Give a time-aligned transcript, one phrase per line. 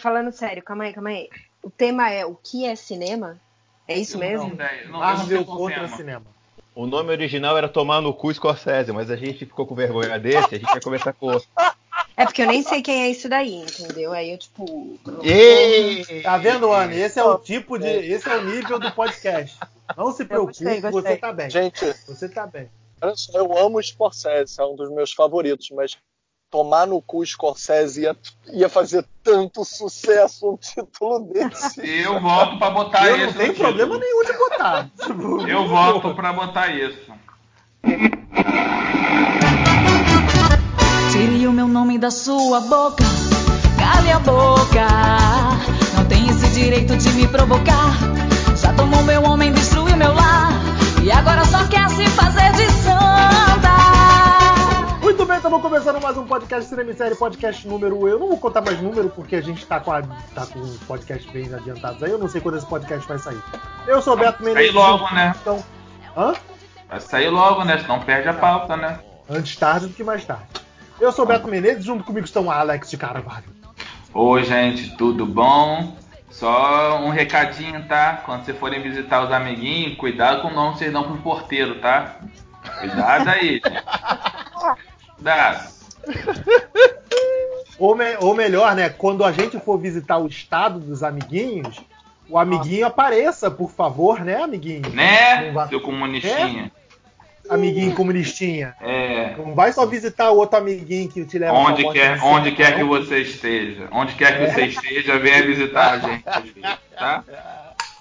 [0.00, 1.28] falando sério, calma aí, calma aí.
[1.62, 3.38] O tema é o que é cinema?
[3.86, 4.48] É isso mesmo?
[4.48, 6.26] Não, não, Marvel não contra cinema.
[6.74, 10.54] O nome original era Tomar no Cu Scorsese, mas a gente ficou com vergonha desse,
[10.54, 11.48] a gente vai começar com outro.
[12.16, 14.12] É porque eu nem sei quem é isso daí, entendeu?
[14.12, 14.98] Aí eu, tipo.
[15.22, 16.04] Ei!
[16.22, 16.94] Tá vendo, Ana?
[16.94, 17.88] Esse é o tipo de.
[17.88, 19.58] Esse é o nível do podcast.
[19.96, 21.02] Não se preocupe, gostei, gostei.
[21.02, 21.50] você tá bem.
[21.50, 22.68] Gente, Você tá bem.
[23.02, 25.96] olha só, eu amo o Scorsese, é um dos meus favoritos, mas
[26.50, 28.16] tomar no cu Scorsese ia,
[28.52, 31.80] ia fazer tanto sucesso um título desse.
[31.80, 33.26] Eu voto pra botar eu isso.
[33.26, 34.00] não tenho no problema título.
[34.00, 34.90] nenhum de botar.
[35.48, 37.12] Eu voto pra botar isso.
[41.12, 43.04] Tire o meu nome da sua boca,
[43.78, 44.86] cale a boca.
[45.96, 47.92] Não tem esse direito de me provocar.
[48.56, 50.50] Já tomou meu homem, destruiu meu lar.
[51.02, 52.39] E agora só quer se fazer
[55.40, 58.06] estamos começando mais um podcast Cinema e Série, podcast número.
[58.06, 60.02] Eu não vou contar mais número porque a gente tá com, a,
[60.34, 62.10] tá com os podcasts bem adiantados aí.
[62.10, 63.40] Eu não sei quando esse podcast vai sair.
[63.86, 64.74] Eu sou o Beto Vai Menezes.
[64.74, 65.34] sair logo, né?
[65.40, 65.64] Então,
[66.14, 66.34] hã?
[66.90, 67.78] Vai sair logo, né?
[67.78, 69.00] Senão perde a pauta, né?
[69.30, 70.44] Antes tarde do que mais tarde.
[71.00, 73.46] Eu sou o Beto Menezes, junto comigo estão Alex de Carvalho.
[74.12, 75.96] Oi, gente, tudo bom?
[76.28, 78.20] Só um recadinho, tá?
[78.26, 81.80] Quando vocês forem visitar os amiguinhos, cuidado com o nome que vocês dão pro porteiro,
[81.80, 82.16] tá?
[82.78, 84.80] Cuidado aí, gente.
[85.20, 85.70] Cuidado.
[87.78, 88.90] Ou, me- ou melhor, né?
[88.90, 91.80] Quando a gente for visitar o estado dos amiguinhos,
[92.28, 94.90] o amiguinho apareça, por favor, né, amiguinho?
[94.90, 96.70] Né, vai- seu comunistinha?
[97.48, 98.74] Amiguinho comunistinha.
[98.82, 99.34] É.
[99.36, 102.76] Não vai só visitar o outro amiguinho que te leva Onde quer, de onde quer
[102.76, 103.88] que você esteja.
[103.90, 106.22] Onde quer que você esteja, venha visitar a gente
[106.94, 107.24] tá?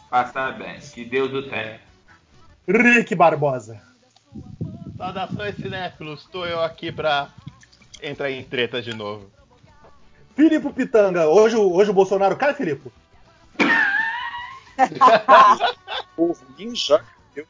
[0.10, 0.78] Passar bem.
[0.94, 1.80] Que Deus o tenha.
[2.68, 3.82] Rick Barbosa.
[5.00, 7.30] Saudações cinéfilos, estou eu aqui pra
[8.04, 9.32] entrar em treta de novo.
[10.36, 11.26] Filipe Pitanga.
[11.30, 12.92] Hoje, o- hoje o Bolsonaro cai, Filipe?
[16.18, 17.48] Por mim já caiu.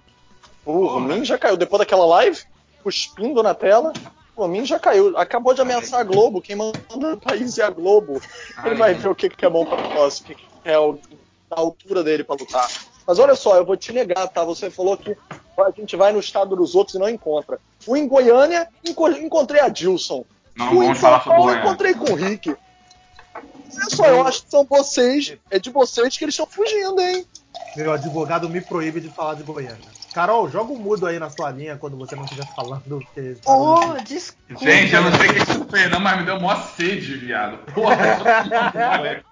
[0.64, 1.58] Por mim já caiu.
[1.58, 2.40] Depois daquela live,
[2.84, 3.94] cuspindo na tela,
[4.36, 5.18] por mim já caiu.
[5.18, 6.44] Acabou de ameaçar a Globo.
[6.44, 8.22] Quem manda no país é a Globo.
[8.64, 11.60] Ele vai ver o que, que é bom pra nós, o que, que é a
[11.60, 12.68] altura dele pra lutar.
[13.10, 14.44] Mas olha só, eu vou te negar, tá?
[14.44, 15.18] Você falou que
[15.58, 17.58] a gente vai no estado dos outros e não encontra.
[17.80, 20.24] Fui em Goiânia, enco- encontrei a Dilson.
[20.56, 21.68] Não Fui em vamos São falar sobre Paulo, Goiânia.
[21.68, 22.56] encontrei com o Rick.
[23.34, 27.26] Olha só, eu acho que são vocês, é de vocês que eles estão fugindo, hein?
[27.76, 29.90] Meu advogado me proíbe de falar de Goiânia.
[30.14, 32.84] Carol, joga o mudo aí na sua linha quando você não estiver falando.
[32.88, 33.38] Porque...
[33.44, 34.64] Oh, desculpa.
[34.64, 37.58] Gente, eu não sei o que isso fez, não, mas me deu mó sede, viado.
[37.74, 39.24] Porra.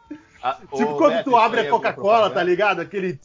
[0.76, 2.80] Tipo quando tu abre a é Coca-Cola, tá ligado?
[2.80, 3.20] Aquele.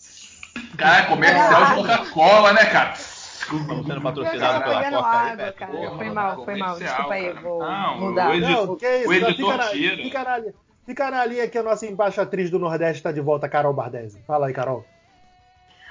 [0.77, 2.93] Cara, comercial de Coca-Cola, né, cara?
[2.95, 5.59] Estamos sendo Eu patrocinados pela pegando Coca aí, água, Beto.
[5.59, 5.73] cara.
[5.73, 6.79] Porra, Foi mal, foi mal.
[6.79, 8.31] Desculpa aí, vou Não, mudar.
[8.31, 9.09] o editor- Não, que isso?
[9.09, 9.97] o editor fica, na, tira.
[9.97, 10.55] fica, na, linha-
[10.87, 14.21] fica na linha que a nossa embaixatriz do Nordeste tá de volta, Carol Bardesi.
[14.27, 14.85] Fala aí, Carol.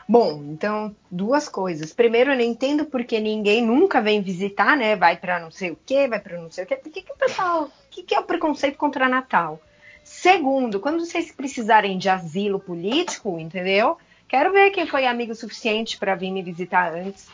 [0.09, 1.93] Bom, então, duas coisas.
[1.93, 4.95] Primeiro, eu não entendo porque ninguém nunca vem visitar, né?
[4.95, 6.75] Vai pra não sei o quê, vai pra não sei o quê.
[6.75, 7.63] Por que, que o pessoal.
[7.65, 9.59] O que, que é o preconceito contra Natal?
[10.03, 13.97] Segundo, quando vocês precisarem de asilo político, entendeu?
[14.31, 17.27] Quero ver quem foi amigo suficiente pra vir me visitar antes.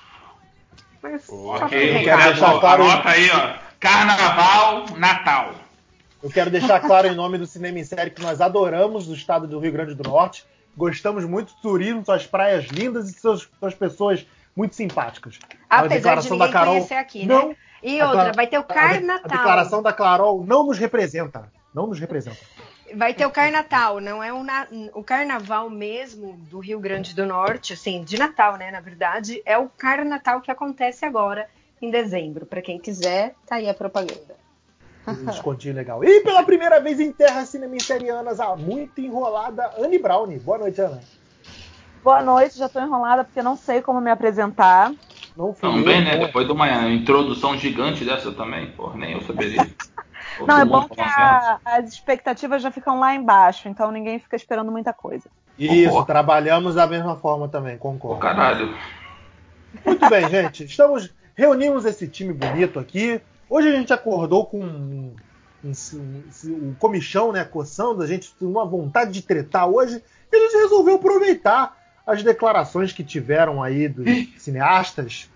[1.01, 1.35] Mas só
[1.65, 3.53] Ok, fica eu quero deixar claro- Anota aí, ó.
[3.79, 5.53] Carnaval, Natal.
[6.23, 9.47] Eu quero deixar claro em nome do Cinema em Série que nós adoramos o estado
[9.47, 10.43] do Rio Grande do Norte.
[10.75, 14.25] Gostamos muito do turismo, suas praias lindas e suas, suas pessoas
[14.55, 15.37] muito simpáticas.
[15.69, 17.35] A Apesar de declaração ninguém conhecer aqui, né?
[17.35, 19.21] não, E outra, vai ter o Carnatal.
[19.23, 21.51] A declaração da Carol não nos representa.
[21.73, 22.37] Não nos representa.
[22.95, 27.25] Vai ter o Carnatal, não é o, na- o carnaval mesmo do Rio Grande do
[27.25, 28.71] Norte, assim, de Natal, né?
[28.71, 31.47] Na verdade, é o Carnatal que acontece agora
[31.81, 32.45] em dezembro.
[32.45, 34.35] Pra quem quiser, tá aí a propaganda.
[35.07, 36.03] Um descontinho legal.
[36.03, 40.37] E pela primeira vez em terras cinemicerianas, a muito enrolada Anne Brown.
[40.39, 41.01] Boa noite, Ana.
[42.03, 44.93] Boa noite, já tô enrolada porque não sei como me apresentar.
[45.35, 46.17] Não fui Também, eu, né?
[46.17, 49.67] Depois de uma introdução gigante dessa também, porra, nem eu saberia.
[50.45, 54.71] Não, é bom que a- as expectativas já ficam lá embaixo, então ninguém fica esperando
[54.71, 55.29] muita coisa.
[55.57, 56.05] Isso, Concordo.
[56.07, 58.19] trabalhamos da mesma forma também, concordo.
[58.21, 58.75] caralho.
[59.85, 60.65] Muito bem, gente.
[60.65, 63.21] Estamos reunimos esse time bonito aqui.
[63.49, 65.15] Hoje a gente acordou com um,
[65.63, 70.01] um, um- um comichão, né, coçando, a gente tem uma vontade de tretar hoje,
[70.31, 71.75] e a gente resolveu aproveitar
[72.05, 74.05] as declarações que tiveram aí dos
[74.37, 75.29] cineastas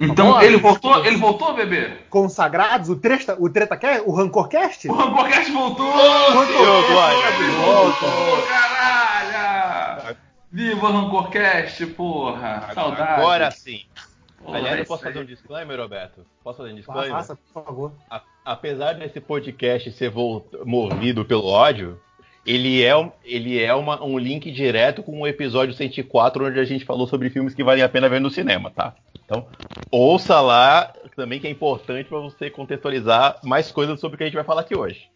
[0.00, 0.44] Então, Vamos lá.
[0.44, 1.04] ele voltou?
[1.06, 1.98] Ele voltou, bebê?
[2.10, 4.88] consagrados, o Treta, o TretaCast, o Rancorcast?
[4.88, 5.90] O Ramborcast voltou!
[5.90, 8.06] Rancorcast Glória, de de volta.
[8.06, 10.16] Voltou, caralho!
[10.50, 12.70] Viva o Rancorcast, porra!
[12.74, 13.20] Saudade!
[13.20, 13.82] Agora sim.
[14.44, 16.26] Porra, Aliás, eu posso fazer um disclaimer, Roberto?
[16.42, 17.10] Posso fazer um disclaimer?
[17.10, 17.92] Faça, por favor.
[18.10, 20.12] A- apesar desse podcast ser
[20.64, 21.98] movido pelo ódio,
[22.46, 26.64] ele é, um- ele é uma- um link direto com o episódio 104, onde a
[26.64, 28.94] gente falou sobre filmes que valem a pena ver no cinema, tá?
[29.24, 29.46] Então,
[29.90, 34.26] ouça lá também que é importante para você contextualizar mais coisas sobre o que a
[34.26, 35.08] gente vai falar aqui hoje.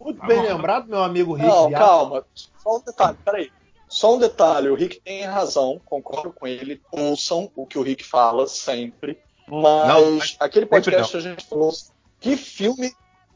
[0.00, 1.48] Muito bem lembrado, meu amigo Rick.
[1.48, 2.24] Não, calma.
[2.34, 3.50] Só um detalhe, peraí.
[3.88, 6.80] Só um detalhe, o Rick tem razão, concordo com ele.
[6.92, 9.16] Ouçam o que o Rick fala sempre.
[9.48, 11.72] Mas Não, mas aquele podcast a gente falou,
[12.20, 12.92] que filme,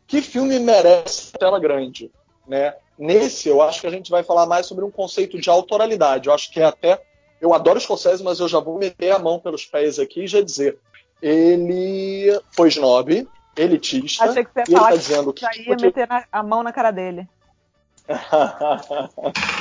[0.09, 2.11] que filme merece tela grande,
[2.47, 2.75] né?
[3.01, 6.29] Nesse, eu acho que a gente vai falar mais sobre um conceito de autoralidade.
[6.29, 7.01] Eu acho que é até.
[7.41, 10.27] Eu adoro o Scorsese, mas eu já vou meter a mão pelos pés aqui e
[10.27, 10.79] já dizer.
[11.23, 13.27] Ele foi snob,
[13.57, 15.41] elitista, Achei que você ia e ele falar tá que dizendo que.
[15.41, 17.27] já ia meter na- a mão na cara dele.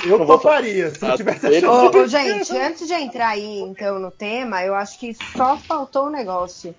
[0.06, 1.98] Eu toparia, se Ah, tivesse ele- a chance.
[1.98, 6.08] Ô, ô, gente, antes de entrar aí, então, no tema, eu acho que só faltou
[6.08, 6.76] um negócio.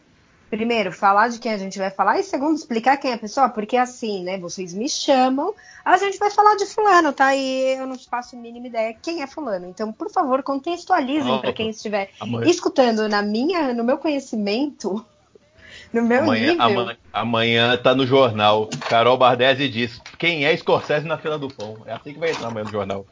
[0.51, 3.49] Primeiro, falar de quem a gente vai falar, e segundo, explicar quem é a pessoa,
[3.49, 5.55] porque assim, né, vocês me chamam,
[5.85, 7.37] a gente vai falar de fulano, tá?
[7.37, 9.67] E eu não faço a mínima ideia quem é fulano.
[9.69, 15.07] Então, por favor, contextualizem para quem estiver Amanhã, escutando na minha, no meu conhecimento,
[15.95, 16.65] no meu amanhã, nível.
[16.65, 18.69] amanhã, amanhã tá no jornal.
[18.89, 21.77] Carol Bardesi diz: Quem é Scorsese na fila do pão?
[21.87, 23.07] É assim que vai entrar amanhã no jornal.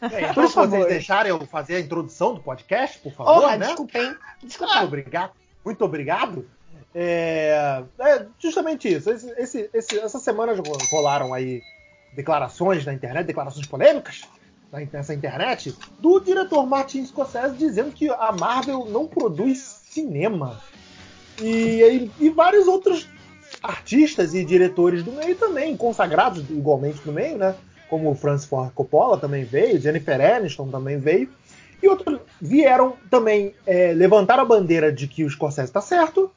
[0.00, 0.86] É, então, Por se vocês favor.
[0.88, 3.66] deixarem eu fazer a introdução do podcast, por favor, né?
[3.66, 4.14] desculpem.
[4.42, 4.74] Desculpa.
[4.74, 5.32] Muito obrigado.
[5.64, 6.46] Muito obrigado.
[6.94, 9.10] É, é justamente isso.
[9.10, 10.54] Esse- esse- esse- essa semana
[10.90, 11.62] rolaram aí
[12.12, 14.22] declarações na internet, declarações polêmicas
[14.92, 19.58] nessa internet, do diretor Martin Scorsese dizendo que a Marvel não produz
[19.88, 20.60] cinema.
[21.40, 23.08] E, e- e vários outros
[23.62, 27.54] artistas e diretores do meio também, consagrados igualmente no meio, né?
[27.88, 31.28] Como o Francis Ford Coppola também veio, Jennifer Aniston também veio.
[31.84, 36.30] E outros vieram também é, levantar a bandeira de que o Scorsese está certo.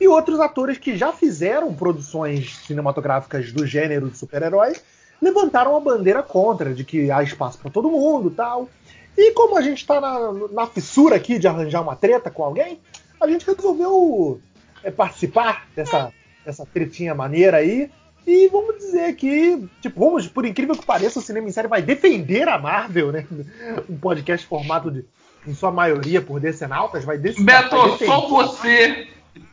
[0.00, 4.82] E outros atores que já fizeram produções cinematográficas do gênero de super-heróis
[5.20, 8.66] levantaram a bandeira contra, de que há espaço para todo mundo tal.
[9.14, 12.80] E como a gente está na, na fissura aqui de arranjar uma treta com alguém,
[13.20, 14.40] a gente resolveu
[14.82, 16.14] é, participar dessa,
[16.46, 17.90] dessa tretinha maneira aí.
[18.26, 21.82] E vamos dizer que, tipo, vamos, por incrível que pareça, o Cinema em Série vai
[21.82, 23.26] defender a Marvel, né?
[23.88, 25.04] Um podcast formado de,
[25.46, 28.06] em sua maioria por decenautas, vai, dec- Beto, vai defender.
[28.06, 29.08] só você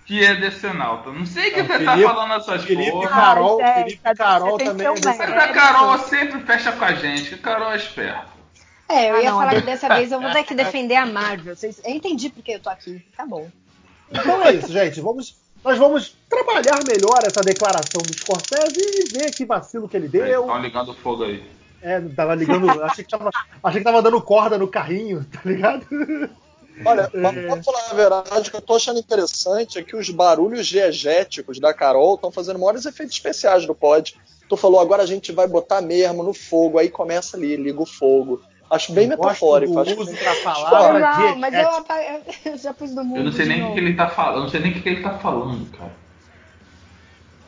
[0.05, 1.11] que é decenalta.
[1.11, 3.09] Não sei o que Não, você tá Felipe- falando essas Felipe porra.
[3.09, 5.43] Carol, Felipe Carol você tem também é Mas decenalta.
[5.43, 8.31] a Carol sempre fecha com a gente, que a Carol é esperta.
[8.89, 10.95] É, eu Ah, ia não, falar a que dessa vez eu vou ter que defender
[10.95, 11.55] a Marvel.
[11.55, 11.81] Vocês...
[11.85, 13.05] Eu entendi porque eu tô aqui.
[13.15, 13.49] Tá bom.
[14.11, 14.99] Então é isso, gente.
[14.99, 20.07] Vamos, nós vamos trabalhar melhor essa declaração do Scorsese e ver que vacilo que ele
[20.07, 20.41] deu.
[20.41, 21.43] Estão ligando fogo aí.
[21.81, 22.69] É, tava ligando.
[22.83, 23.29] achei, que tava,
[23.63, 25.85] achei que tava dando corda no carrinho, tá ligado?
[26.85, 27.47] Olha, É.
[27.47, 31.59] pra falar a verdade, o que eu tô achando interessante é que os barulhos diegéticos
[31.59, 34.15] da Carol estão fazendo maiores efeitos especiais do pod.
[34.49, 37.85] Tu falou, agora a gente vai botar mesmo no fogo, aí começa ali, liga o
[37.85, 38.41] fogo.
[38.71, 39.73] Acho bem metafórico.
[39.73, 41.75] Gosto Acho do uso que- da palavra não, mas eu, diegético.
[41.77, 42.01] apa-
[42.45, 43.17] eu já pus no mundo.
[43.19, 44.35] Eu não sei de nem o que ele tá falando.
[44.37, 45.91] Eu não sei nem o que ele tá falando, cara.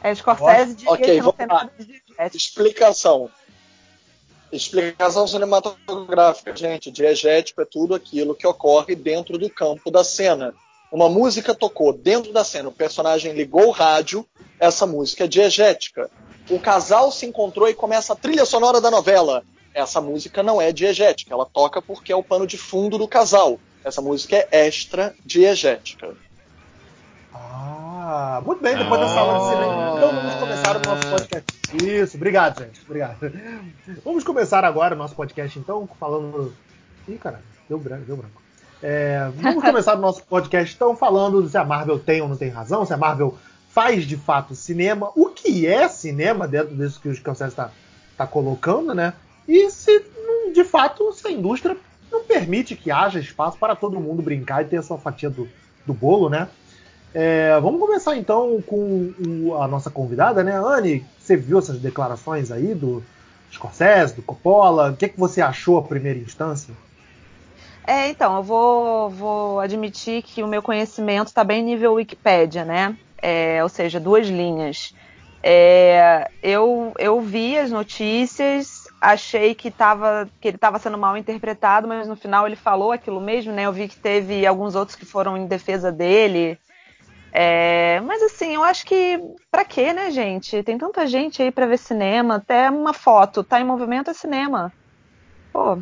[0.03, 1.69] É Scorsese diria Ok, vamos lá.
[1.79, 2.35] de diegético.
[2.37, 3.29] Explicação.
[4.51, 6.91] Explicação cinematográfica, gente.
[6.91, 10.53] Diegético é tudo aquilo que ocorre dentro do campo da cena.
[10.91, 14.27] Uma música tocou dentro da cena, o personagem ligou o rádio,
[14.59, 16.11] essa música é diegética.
[16.49, 19.43] O casal se encontrou e começa a trilha sonora da novela.
[19.73, 23.59] Essa música não é diegética, ela toca porque é o pano de fundo do casal.
[23.83, 26.13] Essa música é extra diegética.
[27.33, 29.97] Ah, muito bem, depois dessa aula de silêncio.
[29.97, 31.45] Então vamos começar o nosso podcast.
[31.83, 32.81] Isso, obrigado, gente.
[32.85, 33.17] Obrigado.
[34.03, 36.53] Vamos começar agora o nosso podcast, então, falando.
[37.07, 38.41] Ih, caralho, deu branco, deu branco.
[38.81, 42.49] É, vamos começar o nosso podcast, então, falando se a Marvel tem ou não tem
[42.49, 43.37] razão, se a Marvel
[43.69, 47.71] faz de fato cinema, o que é cinema dentro disso que o Scorsese está
[48.15, 49.13] tá colocando, né?
[49.47, 50.03] E se,
[50.53, 51.75] de fato, se a indústria
[52.11, 55.47] não permite que haja espaço para todo mundo brincar e ter a sua fatia do,
[55.85, 56.47] do bolo, né?
[57.13, 60.53] É, vamos começar então com o- a nossa convidada, né?
[60.57, 63.03] Anne, você viu essas declarações aí do
[63.51, 64.91] Scorsese, do Coppola?
[64.91, 66.73] O que, que você achou a primeira instância?
[67.85, 72.95] É, então, eu vou, vou admitir que o meu conhecimento está bem nível Wikipédia, né?
[73.21, 74.93] É, ou seja, duas linhas.
[75.43, 81.87] É, eu, eu vi as notícias, achei que, tava, que ele estava sendo mal interpretado,
[81.87, 83.63] mas no final ele falou aquilo mesmo, né?
[83.63, 86.57] Eu vi que teve alguns outros que foram em defesa dele.
[87.33, 89.19] É, mas assim, eu acho que
[89.51, 90.63] pra quê, né, gente?
[90.63, 94.71] Tem tanta gente aí pra ver cinema, até uma foto, tá em movimento é cinema.
[95.51, 95.77] Pô,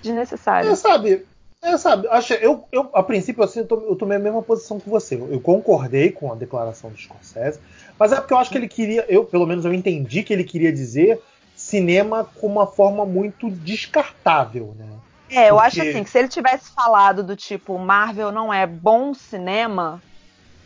[0.00, 0.70] desnecessário.
[0.70, 1.26] É, sabe,
[1.60, 4.88] é, sabe, acho, eu, eu, a princípio, assim, eu, eu tomei a mesma posição que
[4.88, 5.16] você.
[5.16, 7.58] Eu concordei com a declaração do Scorsese,
[7.98, 10.44] mas é porque eu acho que ele queria, eu, pelo menos, eu entendi que ele
[10.44, 11.20] queria dizer
[11.64, 14.88] cinema como uma forma muito descartável, né?
[15.30, 18.66] É, eu Porque- acho assim que se ele tivesse falado do tipo Marvel não é
[18.66, 20.02] bom cinema,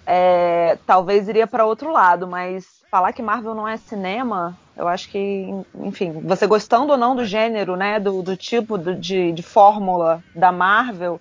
[0.06, 5.08] é, talvez iria para outro lado, mas falar que Marvel não é cinema, eu acho
[5.10, 9.42] que, enfim, você gostando ou não do gênero, né, do, do tipo do- de, de
[9.42, 11.20] fórmula da Marvel,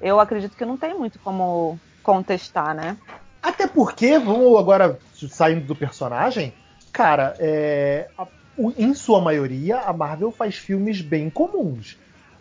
[0.00, 2.96] eu acredito que não tem muito como contestar, né?
[3.42, 4.98] Até porque, vamos agora
[5.30, 6.54] saindo do personagem,
[6.92, 8.26] cara, é, a-
[8.76, 11.96] em sua maioria, a Marvel faz filmes bem comuns.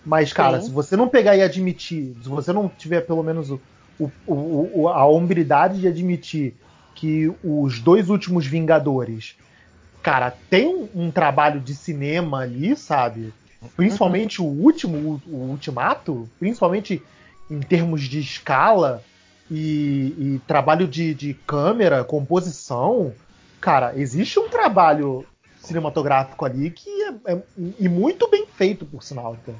[0.06, 0.68] Mas, cara, Sim.
[0.68, 3.60] se você não pegar e admitir, se você não tiver pelo menos o,
[4.00, 4.12] o-
[4.82, 6.56] o- a hombridade de admitir
[6.96, 9.36] que os dois últimos Vingadores,
[10.02, 13.34] cara, tem um, um trabalho de cinema ali, sabe?
[13.76, 17.02] Principalmente o último, o, o Ultimato, principalmente
[17.52, 19.04] em termos de escala
[19.52, 23.14] e, e trabalho de, de câmera, composição,
[23.60, 25.26] cara, existe um trabalho
[25.60, 27.44] cinematográfico ali que é, é-
[27.80, 29.38] e muito bem feito, por sinal.
[29.42, 29.56] Então.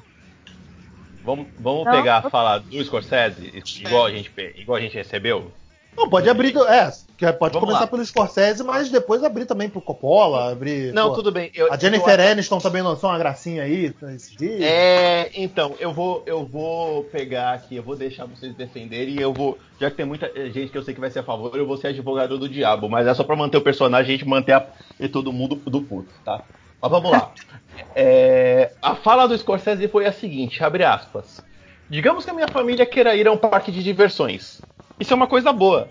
[1.22, 5.52] Vamos, vamos pegar eu- a fala do Scorsese, igual a gente, igual a gente recebeu?
[5.96, 7.86] Não, pode abrir, é, que pode Vamos começar lá.
[7.86, 10.94] pelo Scorsese, mas depois abrir também pro Coppola, abrir.
[10.94, 11.50] Não, pô, tudo bem.
[11.54, 14.62] Eu, A Jennifer eu- Aniston também lançou uma gracinha aí esses dias.
[14.62, 19.32] É, então, eu vou, eu vou pegar aqui, eu vou deixar vocês defenderem e eu
[19.34, 21.66] vou, já que tem muita gente que eu sei que vai ser a favor, eu
[21.66, 24.28] vou ser advogado do diabo, mas é só pra manter o personagem e a gente
[24.28, 24.66] manter a,
[24.98, 26.42] e todo mundo do puto, tá?
[26.80, 27.32] Mas vamos lá.
[27.94, 31.42] É, a fala do Scorsese foi a seguinte, abre aspas.
[31.88, 34.60] Digamos que a minha família queira ir a um parque de diversões.
[35.00, 35.88] Isso é uma coisa boa.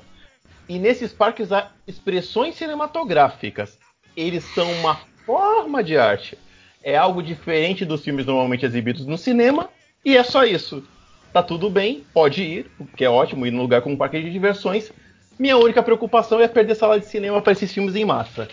[0.69, 3.79] E nesses parques há expressões cinematográficas.
[4.15, 6.37] Eles são uma forma de arte.
[6.83, 9.67] É algo diferente dos filmes normalmente exibidos no cinema.
[10.05, 10.87] E é só isso.
[11.33, 14.31] Tá tudo bem, pode ir, que é ótimo ir num lugar com um parque de
[14.31, 14.91] diversões.
[15.39, 18.47] Minha única preocupação é perder sala de cinema para esses filmes em massa.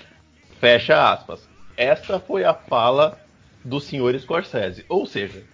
[0.58, 1.46] Fecha aspas.
[1.76, 3.20] Essa foi a fala
[3.62, 4.86] do senhor Scorsese.
[4.88, 5.44] Ou seja,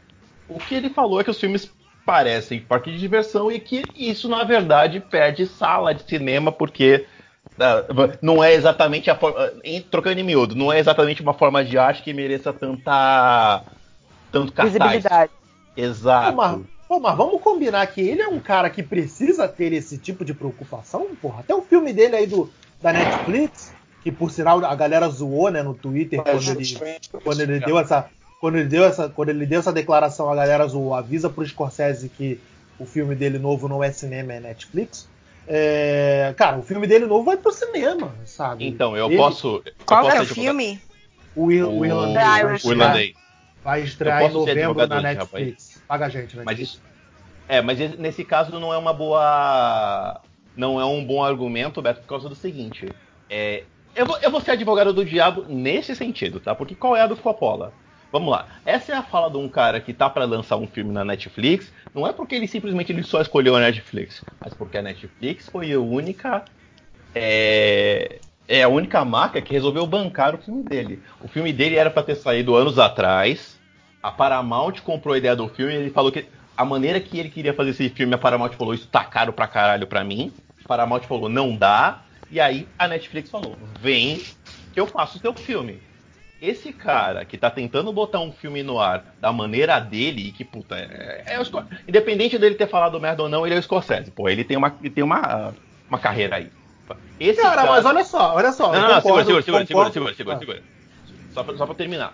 [0.49, 1.73] o que ele falou é que os filmes
[2.04, 7.06] parecem parque de diversão e que isso, na verdade, perde sala de cinema porque
[7.59, 7.85] ah,
[8.21, 9.52] não é exatamente a forma.
[9.64, 13.62] em- Trocando em miúdo, não é exatamente uma forma de arte que mereça tanta.
[14.30, 14.73] tanto cartaz.
[14.75, 15.32] Visibilidade.
[15.76, 16.30] Exato.
[16.30, 19.99] Pô, mas, pô, mas vamos combinar que ele é um cara que precisa ter esse
[19.99, 21.40] tipo de preocupação, porra.
[21.40, 22.50] Até o filme dele aí do,
[22.82, 26.78] da Netflix, que por sinal a galera zoou, né, no Twitter É, quando ele,
[27.23, 27.66] quando ele cara.
[27.66, 28.11] deu essa.
[28.42, 29.08] Quando ele deu essa.
[29.08, 32.40] Quando ele deu essa declaração, a galera zoou, avisa pro Scorsese que
[32.76, 35.08] o filme dele novo não é cinema, é Netflix.
[35.46, 38.66] É, cara, o filme dele novo vai pro cinema, sabe?
[38.66, 39.62] Então, eu Ele- posso.
[39.64, 40.80] eu Qual posso que é o filme?
[41.37, 42.25] O, Ir- advogado- o irlandês.
[42.25, 43.14] O estrear- irlandês.
[43.62, 45.00] Vai estrear em posso novembro na?
[45.02, 45.80] Netflix.
[45.87, 46.42] Paga a gente, né?
[46.44, 46.82] Mas isso.
[47.49, 50.20] É, mas esse- nesse caso não é uma boa.
[50.56, 52.88] Não é um bom argumento, Beto, por causa do seguinte.
[53.30, 53.62] É,
[53.94, 56.56] eu, vou, eu vou ser advogado do diabo nesse sentido, tá?
[56.56, 57.72] Porque qual é a do Coppola?
[58.12, 58.47] Vamos lá.
[58.66, 61.73] Essa é a fala de um cara que tá pra lançar um filme na Netflix.
[61.95, 65.73] Não é porque ele simplesmente ele só escolheu a Netflix, mas porque a Netflix foi
[65.73, 66.45] a única.
[67.14, 71.02] É, é a única marca que resolveu bancar o filme dele.
[71.23, 73.59] O filme dele era pra ter saído anos atrás.
[74.02, 77.31] A Paramount comprou a ideia do filme e ele falou que a maneira que ele
[77.31, 80.33] queria fazer esse filme, a Paramount falou, isso tá caro pra caralho pra mim.
[80.62, 82.02] A Paramount falou, não dá.
[82.31, 84.21] E aí a Netflix falou, vem
[84.75, 85.81] eu faço o teu filme.
[86.42, 90.44] Esse cara que tá tentando botar um filme no ar da maneira dele, e que,
[90.44, 93.62] puta, é, é o Scor- Independente dele ter falado merda ou não, ele é o
[93.62, 94.11] Scorsese.
[94.11, 95.54] Pô, ele tem uma, ele tem uma,
[95.88, 96.50] uma carreira aí.
[97.20, 98.72] Esse Cara, mas olha só, olha só.
[98.72, 99.92] não, não, não, concordo, segura, segura, segura, concordo.
[99.92, 100.62] segura, segura, segura.
[101.32, 102.12] Só pra, só pra terminar.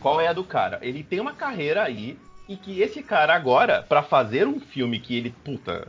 [0.00, 0.80] Qual é a do cara?
[0.82, 5.16] Ele tem uma carreira aí e que esse cara agora, pra fazer um filme que
[5.16, 5.86] ele, puta,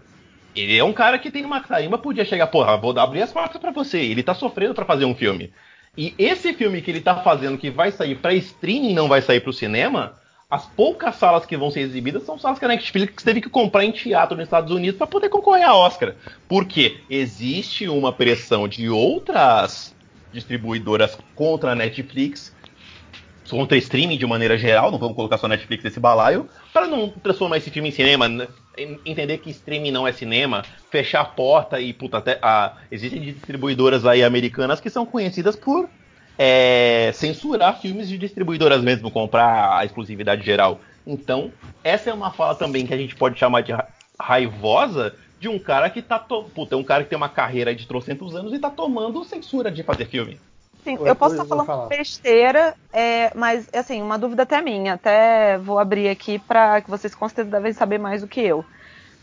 [0.55, 3.59] ele é um cara que tem uma carimba, podia chegar, porra, vou abrir as portas
[3.59, 3.97] pra você.
[3.97, 5.51] Ele tá sofrendo pra fazer um filme.
[5.95, 9.21] E esse filme que ele tá fazendo, que vai sair pra streaming e não vai
[9.21, 10.13] sair pro cinema,
[10.49, 13.83] as poucas salas que vão ser exibidas são salas que a Netflix teve que comprar
[13.83, 16.15] em teatro nos Estados Unidos para poder concorrer a Oscar.
[16.47, 19.95] Porque existe uma pressão de outras
[20.31, 22.52] distribuidoras contra a Netflix,
[23.49, 27.57] contra streaming de maneira geral, não vamos colocar só Netflix nesse balaio, para não transformar
[27.57, 28.47] esse filme em cinema, né?
[28.77, 32.39] En- entender que streaming não é cinema, fechar a porta e, puta, até,
[32.91, 35.89] existem distribuidoras aí americanas que são conhecidas por
[36.37, 40.79] é, censurar filmes de distribuidoras mesmo, comprar a exclusividade geral.
[41.05, 41.51] Então,
[41.83, 43.87] essa é uma fala também que a gente pode chamar de ra-
[44.19, 46.17] raivosa de um cara que tá.
[46.17, 49.69] Puta, é um cara que tem uma carreira de trocentos anos e tá tomando censura
[49.69, 50.39] de fazer filme.
[50.83, 51.87] Sim, eu posso estar vou falando falar.
[51.87, 57.15] besteira, é, mas assim, uma dúvida até minha, até vou abrir aqui para que vocês
[57.15, 58.65] com certeza devem saber mais do que eu.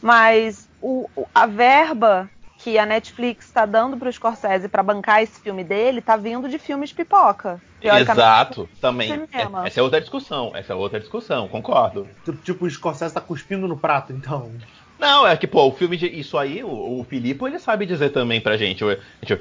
[0.01, 2.31] Mas o, a verba
[2.63, 6.49] que a Netflix está dando para o Scorsese para bancar esse filme dele tá vindo
[6.49, 7.61] de filmes pipoca.
[7.83, 9.11] Exato, também.
[9.33, 10.53] É, essa é outra discussão.
[10.55, 12.07] Essa é outra discussão, concordo.
[12.45, 14.53] Tipo, o Scorsese tá cuspindo no prato, então.
[15.01, 16.07] Não, é que, pô, o filme de.
[16.07, 18.85] Isso aí, o, o Filipe, ele sabe dizer também pra gente.
[18.85, 18.99] O,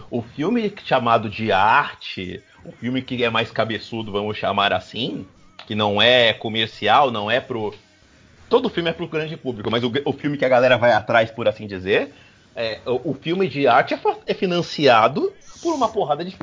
[0.10, 5.28] o filme chamado de arte, o filme que é mais cabeçudo, vamos chamar assim,
[5.68, 7.76] que não é comercial, não é pro.
[8.48, 11.30] Todo filme é pro grande público, mas o, o filme que a galera vai atrás,
[11.30, 12.14] por assim dizer,
[12.56, 16.36] é, o, o, filme de arte é, é, financiado por uma porrada de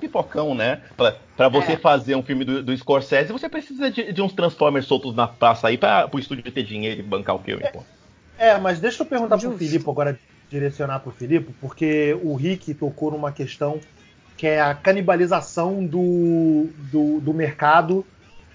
[0.00, 0.82] pipocão, né?
[0.96, 1.76] Pra, pra você é.
[1.76, 5.68] fazer um filme do, do Scorsese, você precisa de, de, uns Transformers soltos na praça
[5.68, 7.84] aí pra, pro estúdio ter dinheiro e bancar o filme, pô.
[8.38, 9.50] É, mas deixa eu perguntar Justo.
[9.50, 10.18] pro Filipe agora,
[10.50, 13.80] direcionar pro Filipe, porque o Rick tocou numa questão
[14.36, 18.04] que é a canibalização do, do, do mercado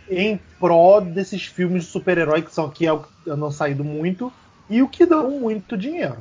[0.09, 2.91] em pró desses filmes de super-herói que são que é
[3.25, 4.31] não saído muito
[4.69, 6.17] e o que dão muito dinheiro.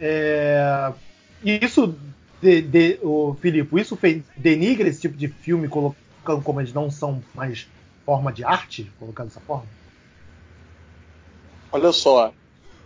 [0.00, 0.92] É,
[1.42, 1.94] e isso,
[2.40, 3.98] de, de, o Filipe, isso
[4.36, 7.68] denigra esse tipo de filme colocando como eles não são mais
[8.04, 9.66] forma de arte, colocando dessa forma?
[11.70, 12.32] Olha só,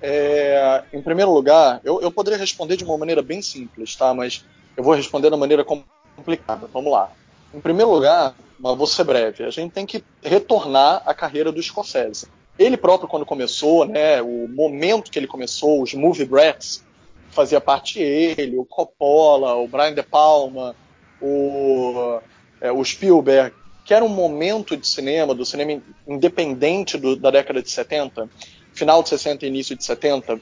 [0.02, 4.12] é, em primeiro lugar, eu, eu poderia responder de uma maneira bem simples, tá?
[4.12, 4.44] Mas
[4.76, 6.68] eu vou responder da maneira complicada.
[6.73, 7.12] Vamos lá.
[7.54, 11.62] Em primeiro lugar, mas vou ser breve, a gente tem que retornar à carreira do
[11.62, 12.26] Scorsese.
[12.59, 16.85] Ele próprio, quando começou, né, o momento que ele começou, os movie brats,
[17.30, 20.76] fazia parte ele, o Coppola, o Brian De Palma,
[21.21, 22.21] o,
[22.61, 23.54] é, o Spielberg,
[23.85, 28.28] que era um momento de cinema, do cinema independente do, da década de 70,
[28.73, 30.41] final de 60 e início de 70,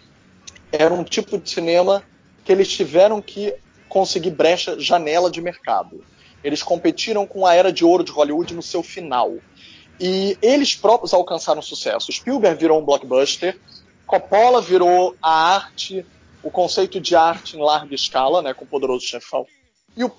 [0.72, 2.02] era um tipo de cinema
[2.44, 3.54] que eles tiveram que
[3.88, 6.04] conseguir brecha, janela de mercado.
[6.42, 9.34] Eles competiram com a era de ouro de Hollywood no seu final.
[9.98, 12.10] E eles próprios alcançaram sucesso.
[12.10, 13.58] Spielberg virou um blockbuster,
[14.06, 16.06] Coppola virou a arte,
[16.42, 19.46] o conceito de arte em larga escala, né, com o Poderoso Chefão.
[19.96, 20.10] E o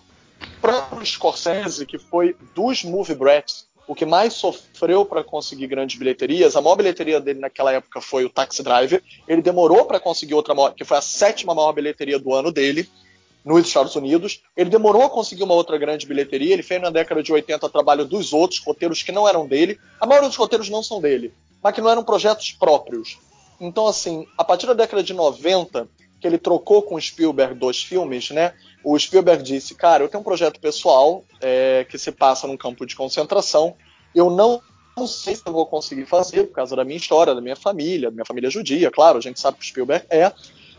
[0.61, 6.55] próprio Scorsese, que foi dos movie brats o que mais sofreu para conseguir grandes bilheterias,
[6.55, 9.03] a maior bilheteria dele naquela época foi o Taxi Driver.
[9.27, 12.89] Ele demorou para conseguir outra maior, que foi a sétima maior bilheteria do ano dele
[13.43, 14.43] nos Estados Unidos.
[14.55, 16.53] Ele demorou a conseguir uma outra grande bilheteria.
[16.53, 19.77] Ele fez na década de 80 trabalho dos outros, roteiros que não eram dele.
[19.99, 23.19] A maioria dos roteiros não são dele, mas que não eram projetos próprios.
[23.59, 25.89] Então, assim, a partir da década de 90,
[26.21, 28.53] que ele trocou com o Spielberg dois filmes, né?
[28.83, 32.85] O Spielberg disse, cara, eu tenho um projeto pessoal é, que se passa num campo
[32.85, 33.75] de concentração.
[34.13, 34.61] Eu não,
[34.95, 38.09] não sei se eu vou conseguir fazer por causa da minha história, da minha família,
[38.09, 40.31] da minha família judia, claro, a gente sabe que o Spielberg é.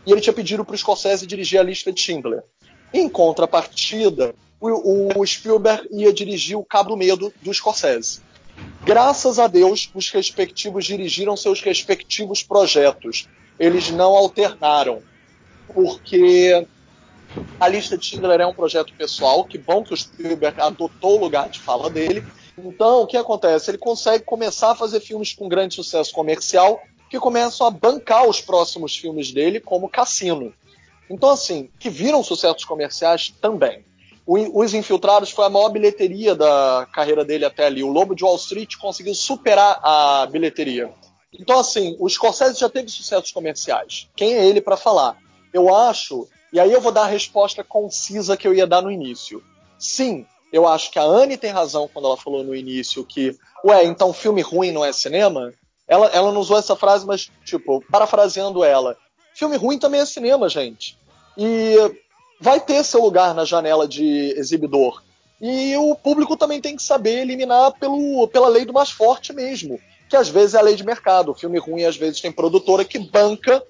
[0.05, 2.43] E ele tinha pedido para o Scorsese dirigir a lista de Schindler.
[2.93, 8.21] Em contrapartida, o, o Spielberg ia dirigir o Cabo Medo do Scorsese.
[8.85, 13.27] Graças a Deus, os respectivos dirigiram seus respectivos projetos.
[13.59, 15.01] Eles não alternaram,
[15.73, 16.67] porque
[17.59, 21.19] a lista de Schindler é um projeto pessoal, que bom que o Spielberg adotou o
[21.19, 22.23] lugar de fala dele.
[22.57, 23.71] Então, o que acontece?
[23.71, 28.41] Ele consegue começar a fazer filmes com grande sucesso comercial que começam a bancar os
[28.41, 30.53] próximos filmes dele, como Cassino.
[31.09, 33.83] Então, assim, que viram sucessos comerciais também.
[34.25, 37.83] Os Infiltrados foi a maior bilheteria da carreira dele até ali.
[37.83, 40.91] O Lobo de Wall Street conseguiu superar a bilheteria.
[41.37, 44.09] Então, assim, o Scorsese já teve sucessos comerciais.
[44.15, 45.17] Quem é ele para falar?
[45.53, 48.91] Eu acho e aí eu vou dar a resposta concisa que eu ia dar no
[48.91, 49.43] início.
[49.79, 53.35] Sim, eu acho que a Anne tem razão quando ela falou no início que,
[53.65, 55.51] ué, então filme ruim não é cinema?
[55.87, 58.95] Ela, ela não usou essa frase, mas, tipo, parafraseando ela,
[59.33, 60.95] filme ruim também é cinema, gente.
[61.35, 61.75] E
[62.39, 65.01] vai ter seu lugar na janela de exibidor.
[65.41, 69.79] E o público também tem que saber eliminar pelo, pela lei do mais forte mesmo,
[70.07, 71.31] que às vezes é a lei de mercado.
[71.31, 73.63] O filme ruim às vezes tem produtora que banca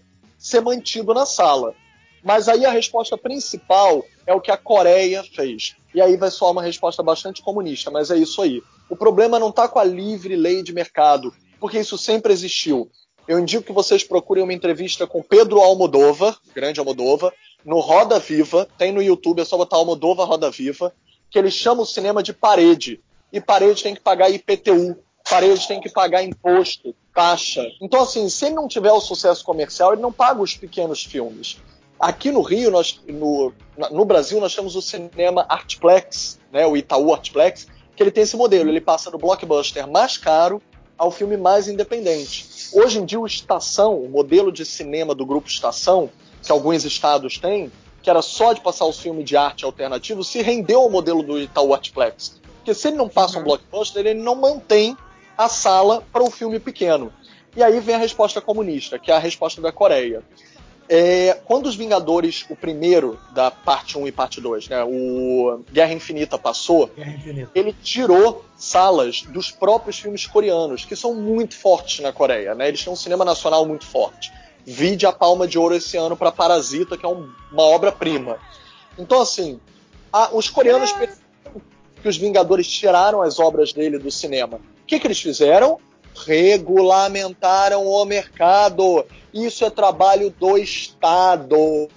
[0.44, 1.74] ser mantido na sala.
[2.22, 5.76] Mas aí a resposta principal é o que a Coreia fez.
[5.96, 8.62] E aí vai soar uma resposta bastante comunista, mas é isso aí.
[8.90, 12.92] O problema não está com a livre lei de mercado, porque isso sempre existiu.
[13.26, 18.68] Eu indico que vocês procurem uma entrevista com Pedro Almodova, grande Almodova, no Roda Viva,
[18.78, 20.94] tem no YouTube, é só botar Almodova Roda Viva,
[21.32, 23.02] que ele chama o cinema de parede.
[23.32, 24.98] E parede tem que pagar IPTU,
[25.30, 27.66] parede tem que pagar imposto, taxa.
[27.80, 31.58] Então, assim, se ele não tiver o sucesso comercial, ele não paga os pequenos filmes.
[32.00, 33.54] Aqui no Rio, nós, no,
[33.92, 38.36] no Brasil, nós temos o cinema Artplex, né, o Itaú Artplex, que ele tem esse
[38.36, 38.70] modelo.
[38.70, 40.62] Ele passa do blockbuster mais caro
[40.98, 42.48] ao filme mais independente.
[42.74, 46.10] Hoje em dia, o Estação, o modelo de cinema do grupo Estação,
[46.42, 47.72] que alguns estados têm,
[48.02, 51.40] que era só de passar os filmes de arte alternativo, se rendeu ao modelo do
[51.40, 52.42] Itaú Artplex.
[52.58, 54.98] Porque se ele não passa um blockbuster, ele não mantém
[55.38, 57.12] a sala para o um filme pequeno.
[57.56, 60.24] E aí vem a resposta comunista, que é a resposta da Coreia.
[60.90, 65.94] É, quando os Vingadores, o primeiro da parte 1 e parte 2, né, o Guerra
[65.94, 67.52] Infinita passou, Guerra Infinita.
[67.56, 72.68] ele tirou salas dos próprios filmes coreanos, que são muito fortes na Coreia, né?
[72.68, 74.32] Eles têm um cinema nacional muito forte.
[74.66, 78.38] Vide a Palma de Ouro esse ano para Parasita, que é um- uma obra-prima.
[78.98, 79.60] Então, assim,
[80.12, 81.62] a- os coreanos perceberam
[82.02, 84.60] que os Vingadores tiraram as obras dele do cinema.
[84.84, 85.80] O que, que eles fizeram?
[86.26, 89.06] Regulamentaram o mercado.
[89.34, 91.90] Isso é trabalho do Estado.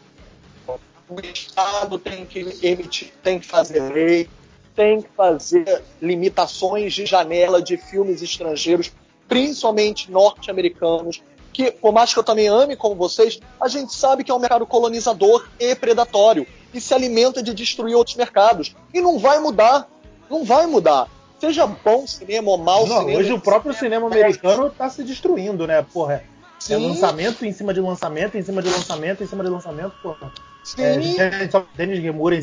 [1.09, 4.29] O Estado tem que emitir, tem que fazer lei,
[4.75, 8.93] tem que fazer limitações de janela de filmes estrangeiros,
[9.29, 11.23] principalmente norte-americanos,
[11.53, 14.39] que, por mais que eu também ame como vocês, a gente sabe que é um
[14.39, 18.75] mercado colonizador e predatório e se alimenta de destruir outros mercados.
[18.93, 19.89] E não vai mudar.
[20.29, 21.09] Não vai mudar.
[21.39, 23.19] Seja bom cinema ou mau Não, cinema.
[23.19, 25.85] hoje o próprio cinema americano tá se destruindo, né?
[25.93, 26.25] Porra,
[26.71, 30.33] é lançamento em cima de lançamento, em cima de lançamento, em cima de lançamento, porra.
[30.65, 30.83] Sim.
[30.83, 32.43] É, gente, só Dennis Gemura em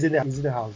[0.49, 0.75] House.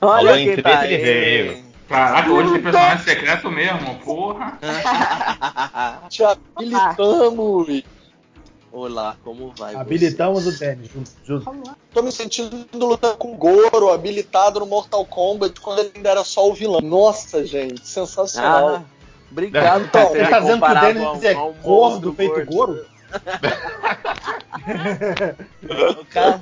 [0.00, 1.02] Falou Olha treta, tá ele aí.
[1.02, 1.68] veio.
[1.88, 4.58] Caraca, hoje tem personagem secreto mesmo, porra.
[6.08, 7.82] Te habilitamos.
[8.78, 10.88] Olá, como vai Habilitamos o Dennis.
[10.88, 11.76] junto- junto.
[11.92, 16.22] Tô me sentindo lutando com o Goro, habilitado no Mortal Kombat, quando ele ainda era
[16.22, 16.80] só o vilão.
[16.80, 18.76] Nossa, gente, sensacional.
[18.76, 18.82] Ah,
[19.32, 21.00] obrigado Então, por ter Você tá dizendo que
[21.34, 22.86] o ao- é gordo feito Goro?
[26.00, 26.40] O cara-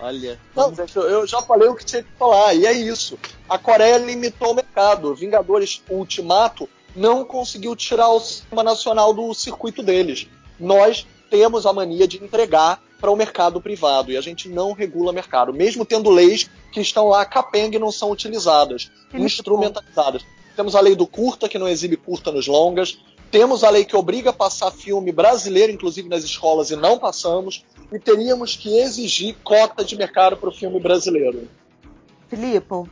[0.00, 0.72] Olha, Não,
[1.08, 3.16] eu já falei o que tinha que falar, e é isso.
[3.48, 5.14] A Coreia limitou o mercado.
[5.14, 10.26] Vingadores Ultimato não conseguiu tirar o cinema nacional do circuito deles.
[10.58, 15.12] Nós temos a mania de entregar para o mercado privado e a gente não regula
[15.12, 20.24] mercado, mesmo tendo leis que estão lá capenga e não são utilizadas, É instrumentalizadas.
[20.56, 22.98] Temos a lei do curta, que não exibe curta nos longas.
[23.30, 27.64] Temos a lei que obriga a passar filme brasileiro, inclusive nas escolas, e não passamos.
[27.92, 31.48] E teríamos que exigir cota de mercado para o filme brasileiro.
[32.28, 32.90] Filipe,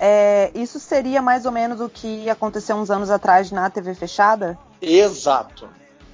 [0.00, 4.58] é, isso seria mais ou menos o que aconteceu uns anos atrás na TV fechada?
[4.82, 5.68] Exato.